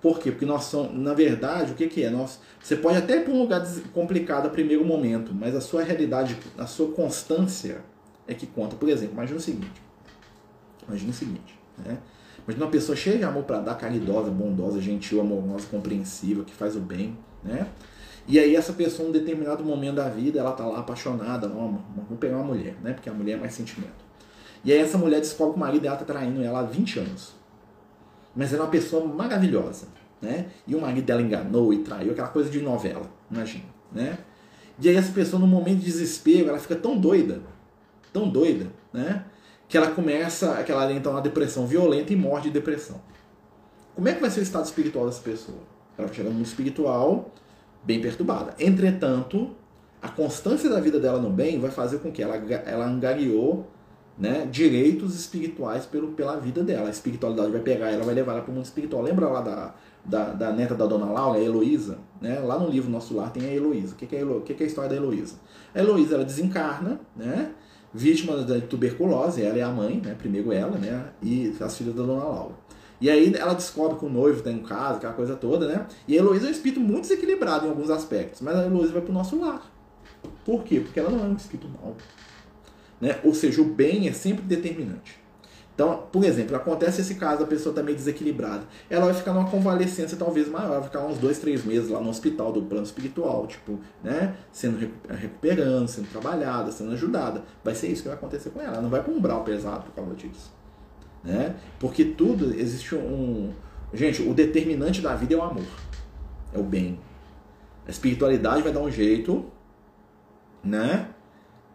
[0.00, 0.30] Por quê?
[0.30, 2.10] Porque nós somos, na verdade, o que, que é?
[2.10, 3.62] Nós, você pode até ir para um lugar
[3.94, 7.80] complicado a primeiro momento, mas a sua realidade, a sua constância
[8.28, 8.76] é que conta.
[8.76, 9.82] Por exemplo, imagina o seguinte.
[10.86, 11.98] Imagina o seguinte, né?
[12.46, 16.76] Imagina uma pessoa cheia de amor para dar, caridosa, bondosa, gentil, amorosa, compreensiva, que faz
[16.76, 17.66] o bem, né?
[18.26, 21.80] E aí essa pessoa, em um determinado momento da vida, ela tá lá apaixonada, vamos
[22.18, 22.92] pegar uma mulher, né?
[22.92, 24.04] Porque a mulher é mais sentimento.
[24.64, 27.34] E aí essa mulher descobre que o marido dela tá traindo ela há 20 anos.
[28.34, 29.88] Mas ela é uma pessoa maravilhosa,
[30.20, 30.46] né?
[30.66, 34.18] E o marido dela enganou e traiu, aquela coisa de novela, imagina, né?
[34.80, 37.40] E aí essa pessoa, no momento de desespero, ela fica tão doida,
[38.12, 39.24] tão doida, né?
[39.68, 43.00] Que ela começa, que ela entra numa depressão violenta e morre de depressão.
[43.94, 45.58] Como é que vai ser o estado espiritual dessa pessoa?
[45.96, 47.30] Ela vai chegar no mundo espiritual
[47.84, 48.54] bem perturbada.
[48.58, 49.50] Entretanto,
[50.02, 53.66] a constância da vida dela no bem vai fazer com que ela, ela angariou
[54.18, 56.88] né, direitos espirituais pelo, pela vida dela.
[56.88, 59.02] A espiritualidade vai pegar ela, vai levar ela para o mundo espiritual.
[59.02, 61.98] Lembra lá da, da, da, neta da dona Laura, a Heloísa?
[62.20, 62.38] Né?
[62.40, 63.94] Lá no livro Nosso Lar tem a Heloísa.
[63.94, 65.36] O que, que, é, Helo, que, que é a história da Heloísa?
[65.74, 67.52] A Heloísa ela desencarna, né?
[67.94, 70.16] Vítima da tuberculose, ela é a mãe, né?
[70.18, 71.10] primeiro ela, né?
[71.22, 72.54] e as filhas da dona Laura.
[73.00, 75.86] E aí ela descobre que o noivo está em casa, aquela coisa toda, né?
[76.08, 79.02] E a Heloísa é um espírito muito desequilibrado em alguns aspectos, mas a Heloísa vai
[79.02, 79.70] para o nosso lar.
[80.44, 80.80] Por quê?
[80.80, 81.96] Porque ela não é um espírito mau.
[83.00, 83.18] Né?
[83.24, 85.23] Ou seja, o bem é sempre determinante.
[85.74, 88.62] Então, por exemplo, acontece esse caso, a pessoa está meio desequilibrada.
[88.88, 92.10] Ela vai ficar numa convalescência talvez maior, vai ficar uns dois, três meses lá no
[92.10, 94.36] hospital do plano espiritual, tipo, né?
[94.52, 97.42] Sendo recuperando, sendo trabalhada, sendo ajudada.
[97.64, 98.74] Vai ser isso que vai acontecer com ela.
[98.74, 100.52] Ela não vai para um umbral pesado por causa disso.
[101.24, 101.56] Né?
[101.80, 103.52] Porque tudo existe um.
[103.92, 105.64] Gente, o determinante da vida é o amor,
[106.52, 107.00] é o bem.
[107.86, 109.44] A espiritualidade vai dar um jeito,
[110.62, 111.08] né?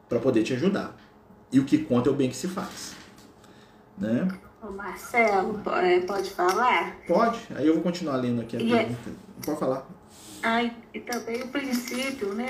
[0.07, 0.95] Para poder te ajudar.
[1.51, 2.98] E o que conta é o bem que se faz.
[3.99, 4.27] Né?
[4.61, 6.95] O Marcelo, é, pode falar?
[7.07, 7.39] Pode.
[7.55, 9.09] Aí eu vou continuar lendo aqui a e pergunta.
[9.09, 9.45] É...
[9.45, 9.85] Pode falar.
[10.41, 12.47] Ai, e também o princípio, né?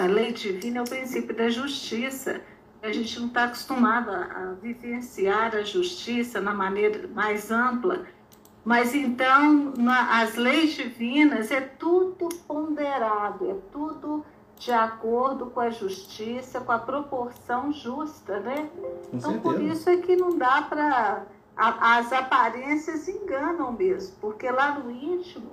[0.00, 2.40] A lei divina é o princípio da justiça.
[2.82, 8.06] A gente não está acostumado a, vivenciar a justiça na maneira mais ampla.
[8.64, 14.24] Mas então, na, as leis divinas é tudo ponderado, é tudo
[14.62, 18.68] de acordo com a justiça, com a proporção justa, né?
[19.10, 19.40] Com então, certeza.
[19.40, 21.24] por isso é que não dá para.
[21.54, 25.50] As aparências enganam mesmo, porque lá no íntimo,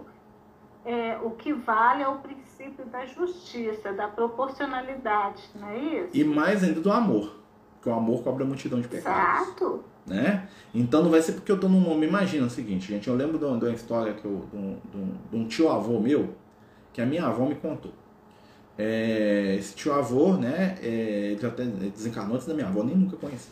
[0.86, 6.10] é, o que vale é o princípio da justiça, da proporcionalidade, não é isso?
[6.14, 7.36] E mais ainda do amor,
[7.82, 9.48] que o amor cobra a multidão de pecados.
[9.48, 9.84] Exato.
[10.06, 10.48] Né?
[10.74, 12.10] Então não vai ser porque eu estou num momento.
[12.10, 15.48] Imagina o seguinte, gente, eu lembro de uma, história que eu, de, um, de um
[15.48, 16.34] tio avô meu,
[16.94, 17.92] que a minha avó me contou.
[18.82, 23.18] É, esse tio avô, né, é, já até desencarnou antes da minha avó, nem nunca
[23.18, 23.50] conheci.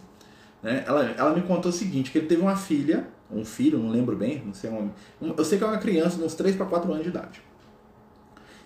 [0.64, 0.86] Né?
[0.88, 4.16] Ela, ela me contou o seguinte, que ele teve uma filha, um filho, não lembro
[4.16, 4.74] bem, não sei o
[5.22, 7.42] Um, eu sei que é uma criança de uns 3 para 4 anos de idade.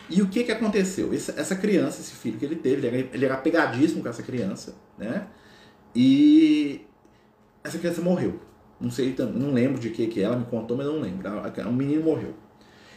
[0.08, 1.12] E o que que aconteceu?
[1.12, 4.22] Essa, essa criança, esse filho que ele teve, ele era, ele era pegadíssimo com essa
[4.22, 5.26] criança, né?
[5.96, 6.86] E
[7.64, 8.40] essa criança morreu.
[8.80, 11.28] Não sei, não lembro de que que ela me contou, mas não lembro.
[11.68, 12.34] Um menino morreu.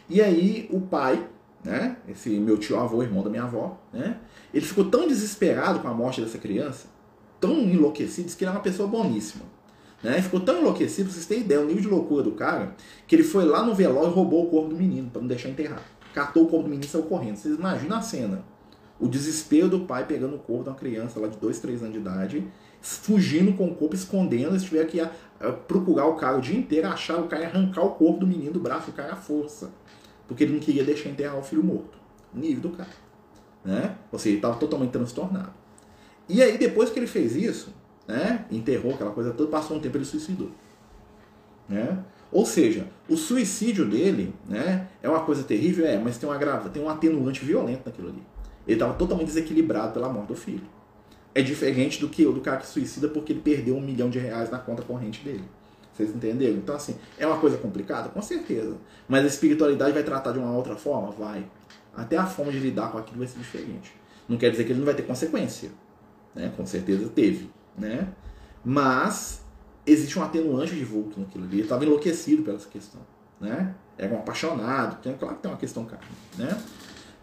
[0.08, 1.26] E aí o pai,
[1.64, 1.96] né?
[2.06, 4.18] Esse meu tio avô, irmão da minha avó, né?
[4.52, 6.86] Ele ficou tão desesperado com a morte dessa criança,
[7.40, 9.44] tão enlouquecido, disse que ele era uma pessoa boníssima.
[10.02, 10.20] Né?
[10.20, 12.74] Ficou tão enlouquecido, vocês terem ideia, o nível de loucura do cara,
[13.06, 15.48] que ele foi lá no velório e roubou o corpo do menino, para não deixar
[15.48, 15.82] enterrar.
[16.12, 17.36] Catou o corpo do menino e saiu correndo.
[17.36, 18.44] Vocês imaginam a cena.
[19.00, 21.94] O desespero do pai pegando o corpo de uma criança lá de 2, 3 anos
[21.94, 22.46] de idade,
[22.80, 25.10] fugindo com o corpo, escondendo, se tiver que a,
[25.40, 28.26] a, procurar o cara o dia inteiro, achar o cara e arrancar o corpo do
[28.26, 29.72] menino do braço do cara à força
[30.26, 31.98] porque ele não queria deixar enterrar o filho morto.
[32.32, 32.90] Nível do cara.
[33.64, 33.96] Né?
[34.10, 35.52] Ou seja, ele estava totalmente transtornado.
[36.28, 37.72] E aí, depois que ele fez isso,
[38.06, 40.50] né, enterrou aquela coisa toda, passou um tempo ele suicidou.
[41.68, 42.02] Né?
[42.32, 46.68] Ou seja, o suicídio dele né, é uma coisa terrível, é, mas tem, uma grava,
[46.68, 48.22] tem um atenuante violento naquilo ali.
[48.66, 50.64] Ele estava totalmente desequilibrado pela morte do filho.
[51.34, 54.50] É diferente do que do cara que suicida porque ele perdeu um milhão de reais
[54.50, 55.44] na conta corrente dele.
[55.94, 56.56] Vocês entenderam?
[56.56, 58.08] Então, assim, é uma coisa complicada?
[58.08, 58.76] Com certeza.
[59.08, 61.12] Mas a espiritualidade vai tratar de uma outra forma?
[61.12, 61.46] Vai.
[61.96, 63.94] Até a forma de lidar com aquilo vai ser diferente.
[64.28, 65.70] Não quer dizer que ele não vai ter consequência.
[66.34, 66.52] Né?
[66.56, 67.48] Com certeza teve.
[67.78, 68.08] Né?
[68.64, 69.42] Mas
[69.86, 71.56] existe um atenuante de vulto naquilo ali.
[71.56, 73.00] Ele estava enlouquecido pela essa questão.
[73.40, 73.72] Né?
[73.96, 75.00] Era um apaixonado.
[75.00, 76.06] Tem, claro que tem uma questão carne.
[76.36, 76.60] Né?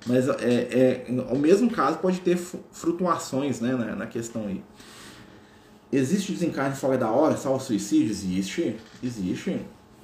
[0.06, 4.64] Mas é, é, o mesmo caso pode ter flutuações né, na, na questão aí.
[5.92, 8.12] Existe desencarne fora da hora, salvo suicídio?
[8.12, 9.62] Existe, existe,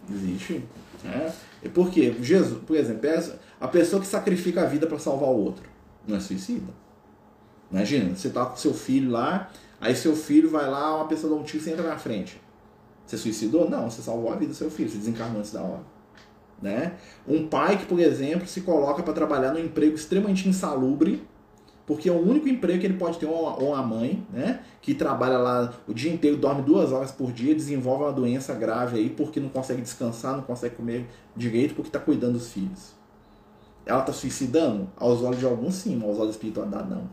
[0.10, 0.64] existe.
[1.06, 1.32] É.
[1.64, 2.16] E por quê?
[2.22, 3.10] Jesus, por exemplo,
[3.60, 5.78] a pessoa que sacrifica a vida para salvar o outro
[6.08, 6.74] não é suicida.
[7.72, 11.40] Imagina, você tá com seu filho lá, aí seu filho vai lá, uma pessoa dá
[11.40, 12.42] um tiro e você entra na frente.
[13.06, 13.70] Você suicidou?
[13.70, 15.84] Não, você salvou a vida do seu filho, você desencarnou antes da hora.
[16.62, 16.94] Né?
[17.28, 21.26] Um pai que, por exemplo, se coloca para trabalhar num emprego extremamente insalubre,
[21.88, 25.38] porque é o único emprego que ele pode ter, ou uma mãe, né, que trabalha
[25.38, 29.40] lá o dia inteiro, dorme duas horas por dia, desenvolve uma doença grave aí, porque
[29.40, 32.94] não consegue descansar, não consegue comer direito, porque está cuidando dos filhos.
[33.86, 34.90] Ela está suicidando?
[34.98, 37.10] Aos olhos de alguns sim, mas aos olhos espirituais não.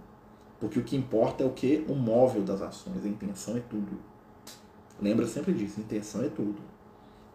[0.59, 1.85] Porque o que importa é o que?
[1.89, 3.97] O móvel das ações, a intenção é tudo.
[5.01, 6.57] Lembra sempre disso, intenção é tudo.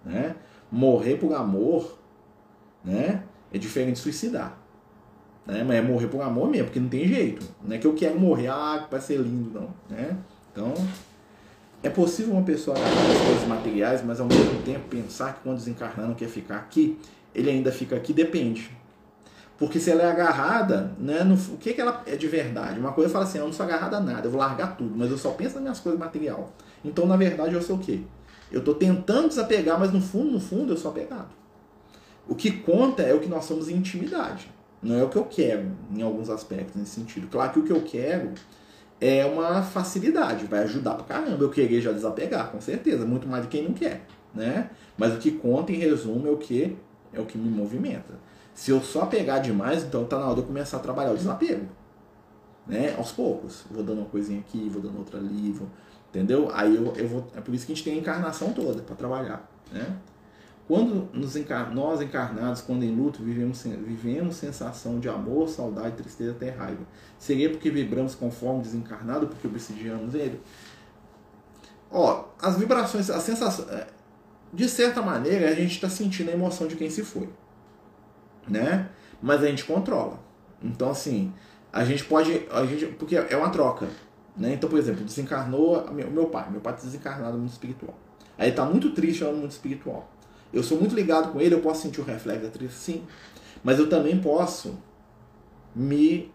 [0.03, 0.35] Né?
[0.69, 1.97] Morrer por amor
[2.83, 3.23] né,
[3.53, 4.57] é diferente de suicidar.
[5.49, 5.63] Né?
[5.67, 7.45] Mas é morrer por amor mesmo, porque não tem jeito.
[7.63, 9.69] Não é que eu quero morrer, ah, vai ser lindo, não.
[9.89, 10.15] Né?
[10.51, 10.73] Então,
[11.81, 15.57] é possível uma pessoa agarrar as coisas materiais, mas ao mesmo tempo pensar que quando
[15.57, 16.99] desencarnar não quer ficar aqui,
[17.33, 18.77] ele ainda fica aqui, depende.
[19.57, 22.79] Porque se ela é agarrada, né, no, o que, que ela é de verdade?
[22.79, 25.09] Uma coisa fala assim, eu não sou agarrada a nada, eu vou largar tudo, mas
[25.09, 26.53] eu só penso nas minhas coisas material.
[26.85, 28.01] Então, na verdade, eu sou o quê?
[28.51, 31.29] Eu estou tentando desapegar, mas no fundo, no fundo, eu sou apegado.
[32.27, 34.49] O que conta é o que nós somos em intimidade.
[34.81, 37.27] Não é o que eu quero, em alguns aspectos, nesse sentido.
[37.27, 38.31] Claro que o que eu quero
[39.01, 43.43] é uma facilidade, vai ajudar pra caramba eu querer já desapegar, com certeza, muito mais
[43.43, 44.69] do que quem não quer, né?
[44.97, 46.77] Mas o que conta, em resumo, é o que
[47.13, 48.13] é o que me movimenta.
[48.53, 51.17] Se eu só pegar demais, então tá na hora de eu começar a trabalhar o
[51.17, 51.65] desapego.
[52.67, 52.93] Né?
[52.97, 53.63] Aos poucos.
[53.71, 55.67] Vou dando uma coisinha aqui, vou dando outra ali, vou...
[56.09, 56.49] entendeu?
[56.53, 57.25] Aí eu, eu vou.
[57.35, 59.49] É por isso que a gente tem a encarnação toda para trabalhar.
[59.71, 59.87] Né?
[60.69, 61.73] Quando nos encar...
[61.73, 66.85] nós encarnados, quando em luto, vivemos, vivemos sensação de amor, saudade, tristeza, até raiva.
[67.17, 70.39] Seria porque vibramos conforme desencarnado, porque obsidiamos ele?
[71.91, 73.65] Ó, as vibrações, a sensação.
[73.69, 73.87] É,
[74.53, 77.27] de certa maneira, a gente está sentindo a emoção de quem se foi
[78.49, 78.89] né?
[79.21, 80.19] Mas a gente controla.
[80.61, 81.31] Então, assim,
[81.71, 82.47] a gente pode.
[82.51, 83.87] A gente, porque é uma troca.
[84.35, 84.53] Né?
[84.53, 86.49] Então, por exemplo, desencarnou o meu pai.
[86.49, 87.93] Meu pai está desencarnado no mundo espiritual.
[88.37, 90.09] Aí ele está muito triste no mundo espiritual.
[90.53, 93.03] Eu sou muito ligado com ele, eu posso sentir o reflexo da tristeza, sim.
[93.63, 94.77] Mas eu também posso
[95.75, 96.31] me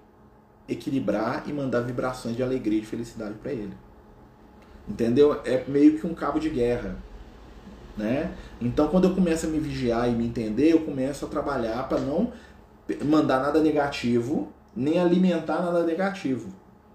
[0.69, 3.75] equilibrar e mandar vibrações de alegria e de felicidade para ele.
[4.89, 5.41] Entendeu?
[5.45, 6.97] É meio que um cabo de guerra.
[7.97, 8.33] Né?
[8.61, 12.01] Então, quando eu começo a me vigiar e me entender, eu começo a trabalhar para
[12.01, 12.33] não
[13.05, 16.49] mandar nada negativo, nem alimentar nada negativo.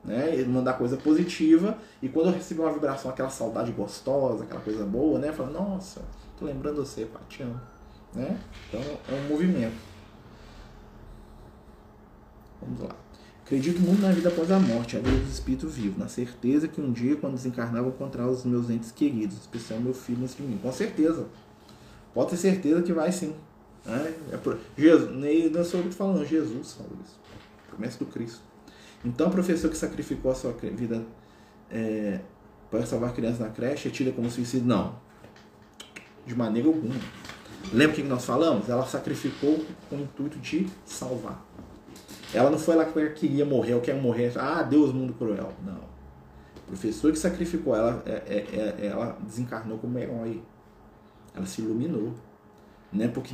[0.04, 0.40] Né?
[0.40, 1.78] E mandar coisa positiva.
[2.02, 5.32] E quando eu recebo uma vibração, aquela saudade gostosa, aquela coisa boa, né?
[5.32, 6.02] Falo, nossa,
[6.38, 7.60] tô lembrando você, pai, te amo.
[8.14, 8.40] Né?
[8.68, 9.76] Então, é um movimento.
[12.62, 12.96] Vamos lá.
[13.44, 16.80] Acredito muito na vida após a morte, a vida dos espíritos vivos, na certeza que
[16.80, 20.44] um dia, quando desencarnar, vou encontrar os meus entes queridos, especial meu filho antes de
[20.44, 20.60] mim.
[20.62, 21.26] Com certeza.
[22.14, 23.34] Pode ter certeza que vai sim.
[23.88, 24.60] É, é por...
[24.78, 25.12] Jesus,
[25.52, 27.20] não sou eu falando, Jesus falou isso.
[27.70, 28.49] Promessa do Cristo.
[29.04, 31.04] Então, o professor que sacrificou a sua vida
[31.72, 32.20] é,
[32.70, 34.68] para salvar crianças na creche é tida como suicídio?
[34.68, 34.96] Não.
[36.26, 36.96] De maneira alguma.
[37.74, 38.70] Lembra o que nós falamos?
[38.70, 41.46] Ela sacrificou com o intuito de salvar.
[42.34, 44.32] Ela não foi lá que queria morrer, eu quero morrer.
[44.38, 45.52] Ah, Deus, mundo cruel.
[45.66, 45.90] Não.
[46.58, 50.42] O professor que sacrificou ela, é, é, é, ela desencarnou como herói.
[51.34, 52.14] Ela se iluminou.
[52.92, 53.08] Né?
[53.08, 53.34] Porque,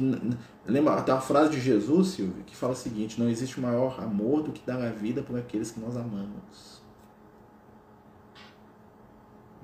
[0.66, 4.44] lembra, tem uma frase de Jesus, Silvio, que fala o seguinte: não existe maior amor
[4.44, 6.82] do que dar a vida por aqueles que nós amamos.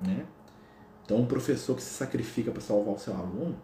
[0.00, 0.26] Né?
[1.04, 3.56] Então, um professor que se sacrifica para salvar o seu aluno,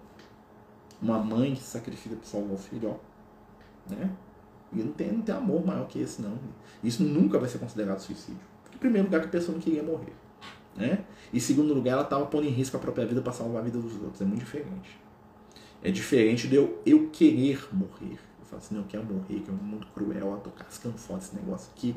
[1.01, 4.11] uma mãe que se sacrifica para salvar o filho, ó, né?
[4.72, 6.39] E não tem, não tem amor maior que esse, não.
[6.85, 8.43] Isso nunca vai ser considerado suicídio.
[8.74, 10.12] Em primeiro lugar, que a pessoa não queria morrer.
[10.76, 11.05] Né?
[11.33, 13.64] E, em segundo lugar, ela estava pondo em risco a própria vida para salvar a
[13.64, 14.20] vida dos outros.
[14.20, 15.01] É muito diferente.
[15.83, 18.18] É diferente de eu, eu querer morrer.
[18.41, 20.99] Eu falo assim, não, eu quero morrer, que é um mundo cruel, eu tô cascando
[20.99, 21.95] foda esse negócio aqui.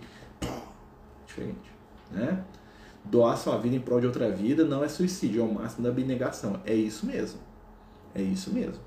[1.26, 1.72] Diferente.
[2.12, 2.44] Né?
[3.04, 5.90] Doar sua vida em prol de outra vida não é suicídio, é o máximo da
[5.90, 6.60] abnegação.
[6.66, 7.40] É isso mesmo.
[8.14, 8.82] É isso mesmo.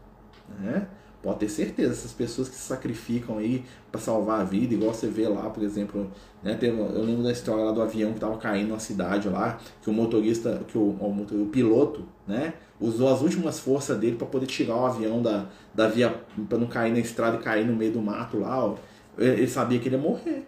[0.61, 0.87] Né?
[1.25, 5.09] Pode ter certeza, essas pessoas que se sacrificam aí para salvar a vida, igual você
[5.09, 6.11] vê lá, por exemplo,
[6.43, 9.59] né, teve, eu lembro da história lá do avião que estava caindo na cidade lá,
[9.81, 14.27] que o motorista, que o, o, o piloto, né, usou as últimas forças dele para
[14.27, 17.75] poder tirar o avião da, da via, para não cair na estrada e cair no
[17.75, 18.77] meio do mato lá, ó.
[19.19, 20.47] ele sabia que ele ia morrer,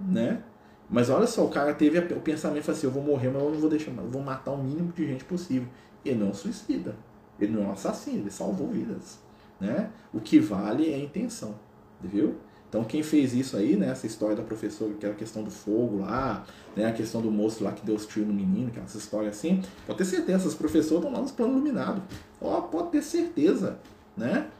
[0.00, 0.42] né?
[0.88, 3.58] Mas olha só, o cara teve o pensamento assim, eu vou morrer, mas eu não
[3.58, 5.68] vou deixar, eu vou matar o mínimo de gente possível.
[6.04, 6.94] Ele não suicida,
[7.40, 9.18] ele não é um assassino, ele salvou vidas.
[9.60, 9.90] Né?
[10.12, 11.56] O que vale é a intenção,
[12.00, 12.36] viu?
[12.76, 15.50] Então quem fez isso aí, né, essa história da professora, que era a questão do
[15.50, 16.44] fogo lá,
[16.76, 18.98] né, a questão do moço lá que deu os tiros no menino, que é essa
[18.98, 22.02] história assim, pode ter certeza, essas professoras estão lá nos planos iluminados.
[22.38, 23.78] Ó, pode ter certeza,
[24.14, 24.50] né?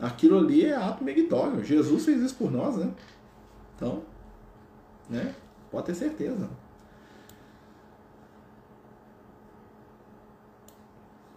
[0.00, 1.62] Aquilo ali é ato meritório.
[1.62, 2.90] Jesus fez isso por nós, né?
[3.76, 4.02] Então,
[5.10, 5.34] né?
[5.70, 6.48] Pode ter certeza.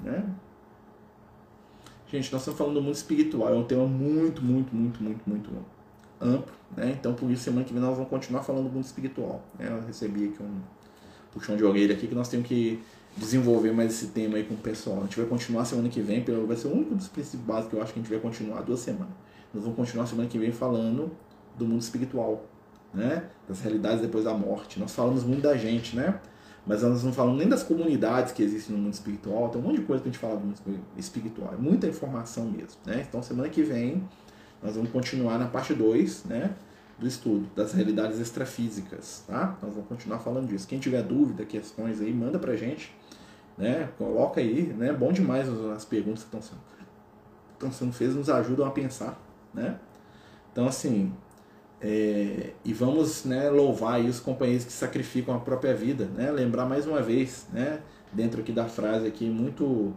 [0.02, 0.24] Né?
[2.08, 5.79] Gente, nós estamos falando do mundo espiritual, é um tema muito, muito, muito, muito, muito
[6.22, 6.96] amplo, né?
[7.00, 9.44] Então, por isso, semana que vem nós vamos continuar falando do mundo espiritual.
[9.58, 9.68] Né?
[9.70, 10.60] Eu recebi aqui um
[11.32, 12.82] puxão de orelha aqui que nós temos que
[13.18, 15.00] desenvolver mais esse tema aí com o pessoal.
[15.00, 17.76] A gente vai continuar semana que vem, vai ser o único dos princípios básicos que
[17.76, 19.14] eu acho que a gente vai continuar duas semanas.
[19.54, 21.12] Nós vamos continuar semana que vem falando
[21.58, 22.46] do mundo espiritual,
[22.94, 23.24] né?
[23.48, 24.80] Das realidades depois da morte.
[24.80, 26.20] Nós falamos muito da gente, né?
[26.66, 29.50] Mas nós não falamos nem das comunidades que existem no mundo espiritual.
[29.50, 30.56] Tem um monte de coisa pra gente falar do mundo
[30.98, 31.54] espiritual.
[31.54, 33.06] É muita informação mesmo, né?
[33.08, 34.08] Então semana que vem
[34.62, 36.54] nós vamos continuar na parte 2, né?
[37.00, 39.58] do estudo das realidades extrafísicas, tá?
[39.62, 40.68] Nós vamos continuar falando disso.
[40.68, 42.94] Quem tiver dúvida, questões aí, manda pra gente,
[43.58, 43.90] né?
[43.98, 44.92] Coloca aí, né?
[44.92, 46.62] Bom demais as perguntas que estão sendo,
[47.54, 49.18] estão sendo feitas, nos ajudam a pensar,
[49.54, 49.80] né?
[50.52, 51.14] Então, assim,
[51.80, 56.30] é, e vamos né, louvar os companheiros que sacrificam a própria vida, né?
[56.32, 57.82] Lembrar mais uma vez, né?
[58.12, 59.94] Dentro aqui da frase aqui, muito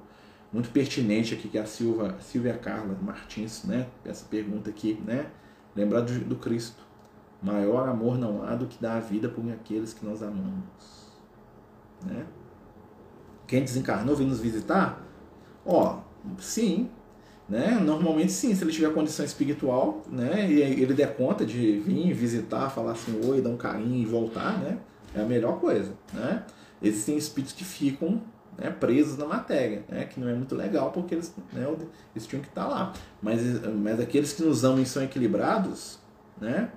[0.53, 3.87] muito pertinente aqui que a Silva, Silvia Carla Martins, né?
[4.05, 5.27] Essa pergunta aqui, né?
[5.75, 6.83] Lembrar do, do Cristo,
[7.43, 11.11] Maior amor não há do que dar a vida por aqueles que nós amamos.
[12.07, 12.25] Né?
[13.49, 15.05] Quem desencarnou vem nos visitar?
[15.67, 15.99] Ó,
[16.39, 16.89] sim.
[17.49, 17.73] Né?
[17.85, 20.49] Normalmente sim, se ele tiver condição espiritual, né?
[20.49, 24.59] E ele der conta de vir visitar, falar assim, oi, dar um carinho e voltar,
[24.59, 24.79] né?
[25.13, 26.47] É a melhor coisa, né?
[26.81, 28.23] Existem espíritos que ficam
[28.57, 31.67] né, presos na matéria, né, que não é muito legal porque eles, né,
[32.15, 32.93] eles tinham que estar lá.
[33.21, 33.41] Mas,
[33.77, 35.99] mas aqueles que nos amam e são equilibrados,
[36.41, 36.71] né,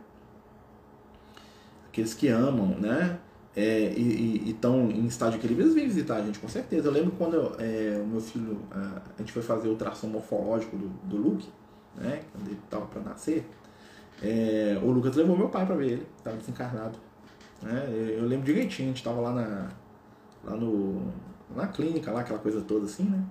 [1.88, 3.20] aqueles que amam, né?
[3.58, 6.90] É, e estão em estado de equilíbrio, eles vêm visitar a gente, com certeza.
[6.90, 10.08] Eu lembro quando eu, é, o meu filho, a, a, gente foi fazer o ultrassom
[10.08, 11.48] morfológico do, do Luke,
[11.96, 12.20] né?
[12.34, 13.50] Quando ele estava para nascer,
[14.22, 17.00] é, o Lucas levou meu pai para ver ele, estava desencarnado.
[17.62, 17.86] Né?
[17.88, 19.70] Eu, eu, lembro direitinho, a gente estava lá, na,
[20.44, 21.14] lá no,
[21.54, 23.24] na clínica, lá, aquela coisa toda assim, né?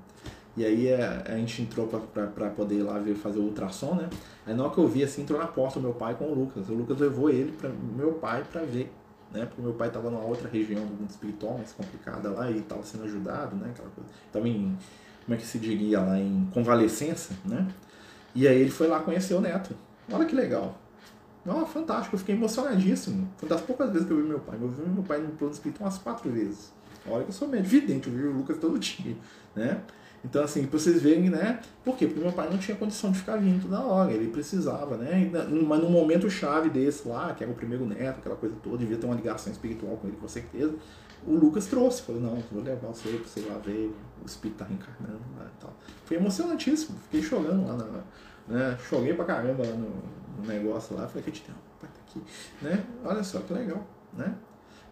[0.57, 3.95] E aí a, é, a gente entrou para poder ir lá ver, fazer o ultrassom,
[3.95, 4.09] né?
[4.47, 6.35] Aí na hora que eu vi, assim, entrou na porta o meu pai com o
[6.35, 6.69] Lucas.
[6.69, 8.93] O Lucas levou ele para meu pai para ver,
[9.33, 9.47] né?
[9.47, 12.85] Porque meu pai estava numa outra região do mundo espiritual, mais complicada lá, e estava
[12.85, 13.71] sendo ajudado, né?
[13.71, 14.11] Aquela coisa.
[14.33, 14.77] Tava em,
[15.25, 17.67] como é que se diria lá, em convalescença, né?
[18.35, 19.75] E aí ele foi lá conhecer o neto.
[20.13, 20.79] Olha que legal.
[21.45, 23.29] Não, fantástico, eu fiquei emocionadíssimo.
[23.37, 24.59] Foi das poucas vezes que eu vi meu pai.
[24.61, 26.73] Eu vi meu pai no plano espiritual umas quatro vezes.
[27.07, 29.17] Olha que eu sou médio vidente, eu vi o Lucas todo dia,
[29.55, 29.83] né?
[30.25, 31.61] Então, assim, pra vocês verem, né?
[31.85, 32.07] Por quê?
[32.07, 35.31] Porque meu pai não tinha condição de ficar vindo toda hora, ele precisava, né?
[35.67, 38.97] Mas num momento chave desse lá, que era o primeiro neto, aquela coisa toda, devia
[38.97, 40.75] ter uma ligação espiritual com ele, com certeza.
[41.27, 44.65] O Lucas trouxe, falou, não, vou levar você pra você lá ver, o espírito tá
[44.65, 45.77] reencarnando lá e tal.
[46.07, 48.03] Foi emocionantíssimo, fiquei chorando lá, na,
[48.49, 48.79] né?
[48.89, 49.91] Chorei pra caramba lá no,
[50.39, 52.23] no negócio lá, falei, que te o pai tá aqui,
[52.63, 52.83] né?
[53.05, 54.35] Olha só que legal, né?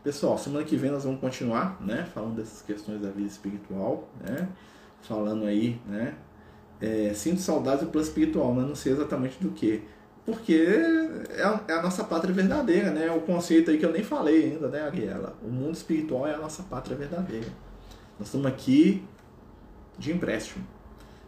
[0.03, 2.05] Pessoal, semana que vem nós vamos continuar, né?
[2.12, 4.48] Falando dessas questões da vida espiritual, né?
[5.03, 6.14] falando aí, né?
[6.80, 9.82] É, sinto saudades do plano espiritual, mas não sei exatamente do que.
[10.26, 10.66] Porque
[11.30, 13.11] é a, é a, nossa pátria verdadeira, né?
[13.12, 15.36] O conceito aí que eu nem falei ainda, né, Ariela?
[15.42, 17.46] O mundo espiritual é a nossa pátria verdadeira.
[18.18, 19.05] Nós estamos aqui
[19.96, 20.64] de empréstimo.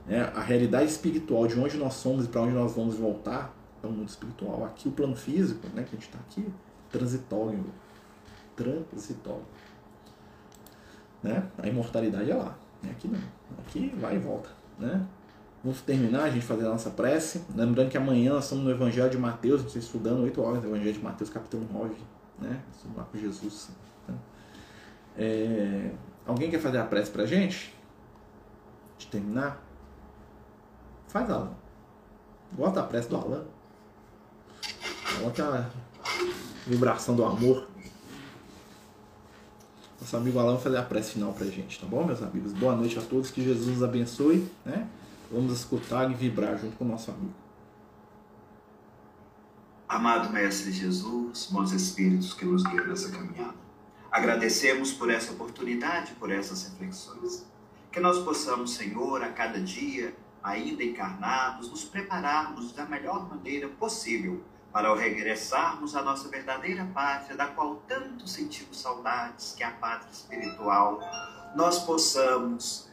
[0.06, 0.20] Né?
[0.34, 3.90] A realidade espiritual de onde nós somos e para onde nós vamos voltar é o
[3.90, 4.64] mundo espiritual.
[4.64, 6.44] Aqui o plano físico, né, que a gente está aqui,
[6.90, 7.64] transitório.
[8.56, 9.44] Transitório.
[11.22, 11.42] Né?
[11.58, 12.56] A imortalidade é lá.
[12.90, 13.20] Aqui não.
[13.58, 14.50] Aqui vai e volta.
[14.78, 15.06] Né?
[15.62, 17.42] Vamos terminar a gente fazer a nossa prece.
[17.54, 20.60] Lembrando que amanhã nós estamos no Evangelho de Mateus, a gente está estudando 8 horas
[20.60, 21.94] do Evangelho de Mateus, capítulo 9.
[22.38, 22.60] Né?
[22.76, 23.70] Estamos lá com Jesus.
[24.06, 24.14] Né?
[25.16, 25.90] É...
[26.26, 27.74] Alguém quer fazer a prece pra gente?
[28.98, 29.62] De terminar?
[31.08, 31.52] Faz, Alan.
[32.52, 33.44] Bota a prece do Alan.
[35.22, 36.10] Bota a
[36.66, 37.68] vibração do amor.
[40.04, 42.52] Nosso amigo Alan vai fazer a prece final pra gente, tá bom, meus amigos?
[42.52, 44.86] Boa noite a todos, que Jesus nos abençoe, né?
[45.32, 47.32] Vamos escutar e vibrar junto com o nosso amigo.
[49.88, 53.54] Amado Mestre Jesus, bons espíritos que nos guiam nessa caminhada,
[54.12, 57.46] agradecemos por essa oportunidade, por essas reflexões.
[57.90, 64.42] Que nós possamos, Senhor, a cada dia, ainda encarnados, nos prepararmos da melhor maneira possível
[64.74, 69.70] para ao regressarmos à nossa verdadeira pátria, da qual tanto sentimos saudades, que é a
[69.70, 70.98] pátria espiritual,
[71.54, 72.90] nós possamos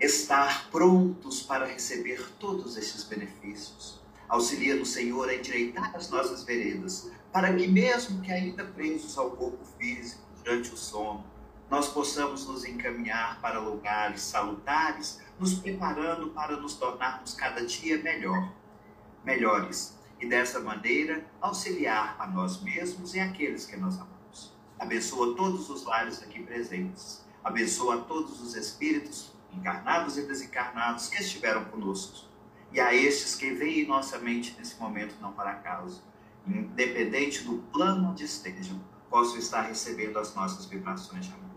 [0.00, 4.02] estar prontos para receber todos estes benefícios.
[4.28, 9.64] Auxilia-nos, Senhor, a endireitar as nossas veredas, para que, mesmo que ainda presos ao corpo
[9.78, 11.24] físico durante o sono,
[11.70, 18.52] nós possamos nos encaminhar para lugares salutares, nos preparando para nos tornarmos cada dia melhor,
[19.24, 24.54] melhores e dessa maneira auxiliar a nós mesmos e aqueles que nós amamos.
[24.78, 27.24] Abençoa todos os lares aqui presentes.
[27.42, 32.28] Abençoa todos os espíritos, encarnados e desencarnados, que estiveram conosco.
[32.70, 36.02] E a estes que veem em nossa mente nesse momento, não para acaso.
[36.46, 41.50] Independente do plano onde estejam, possam estar recebendo as nossas vibrações de amor.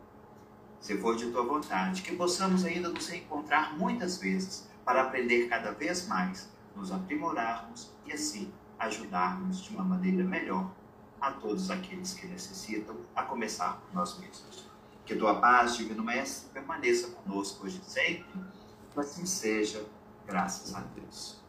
[0.80, 5.72] Se for de tua vontade, que possamos ainda nos reencontrar muitas vezes para aprender cada
[5.72, 10.72] vez mais, nos aprimorarmos e assim ajudarmos de uma maneira melhor
[11.20, 14.68] a todos aqueles que necessitam, a começar por nós mesmos.
[15.06, 18.26] Que tua paz, Divino Mestre, permaneça conosco hoje e sempre,
[18.91, 19.86] que assim seja,
[20.28, 21.41] graças a Deus.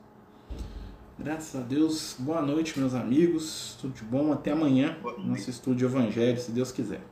[1.18, 2.16] Graças a Deus.
[2.18, 3.76] Boa noite, meus amigos.
[3.80, 4.32] Tudo de bom.
[4.32, 4.96] Até amanhã.
[5.18, 7.02] Nosso estúdio Evangelho, se Deus quiser.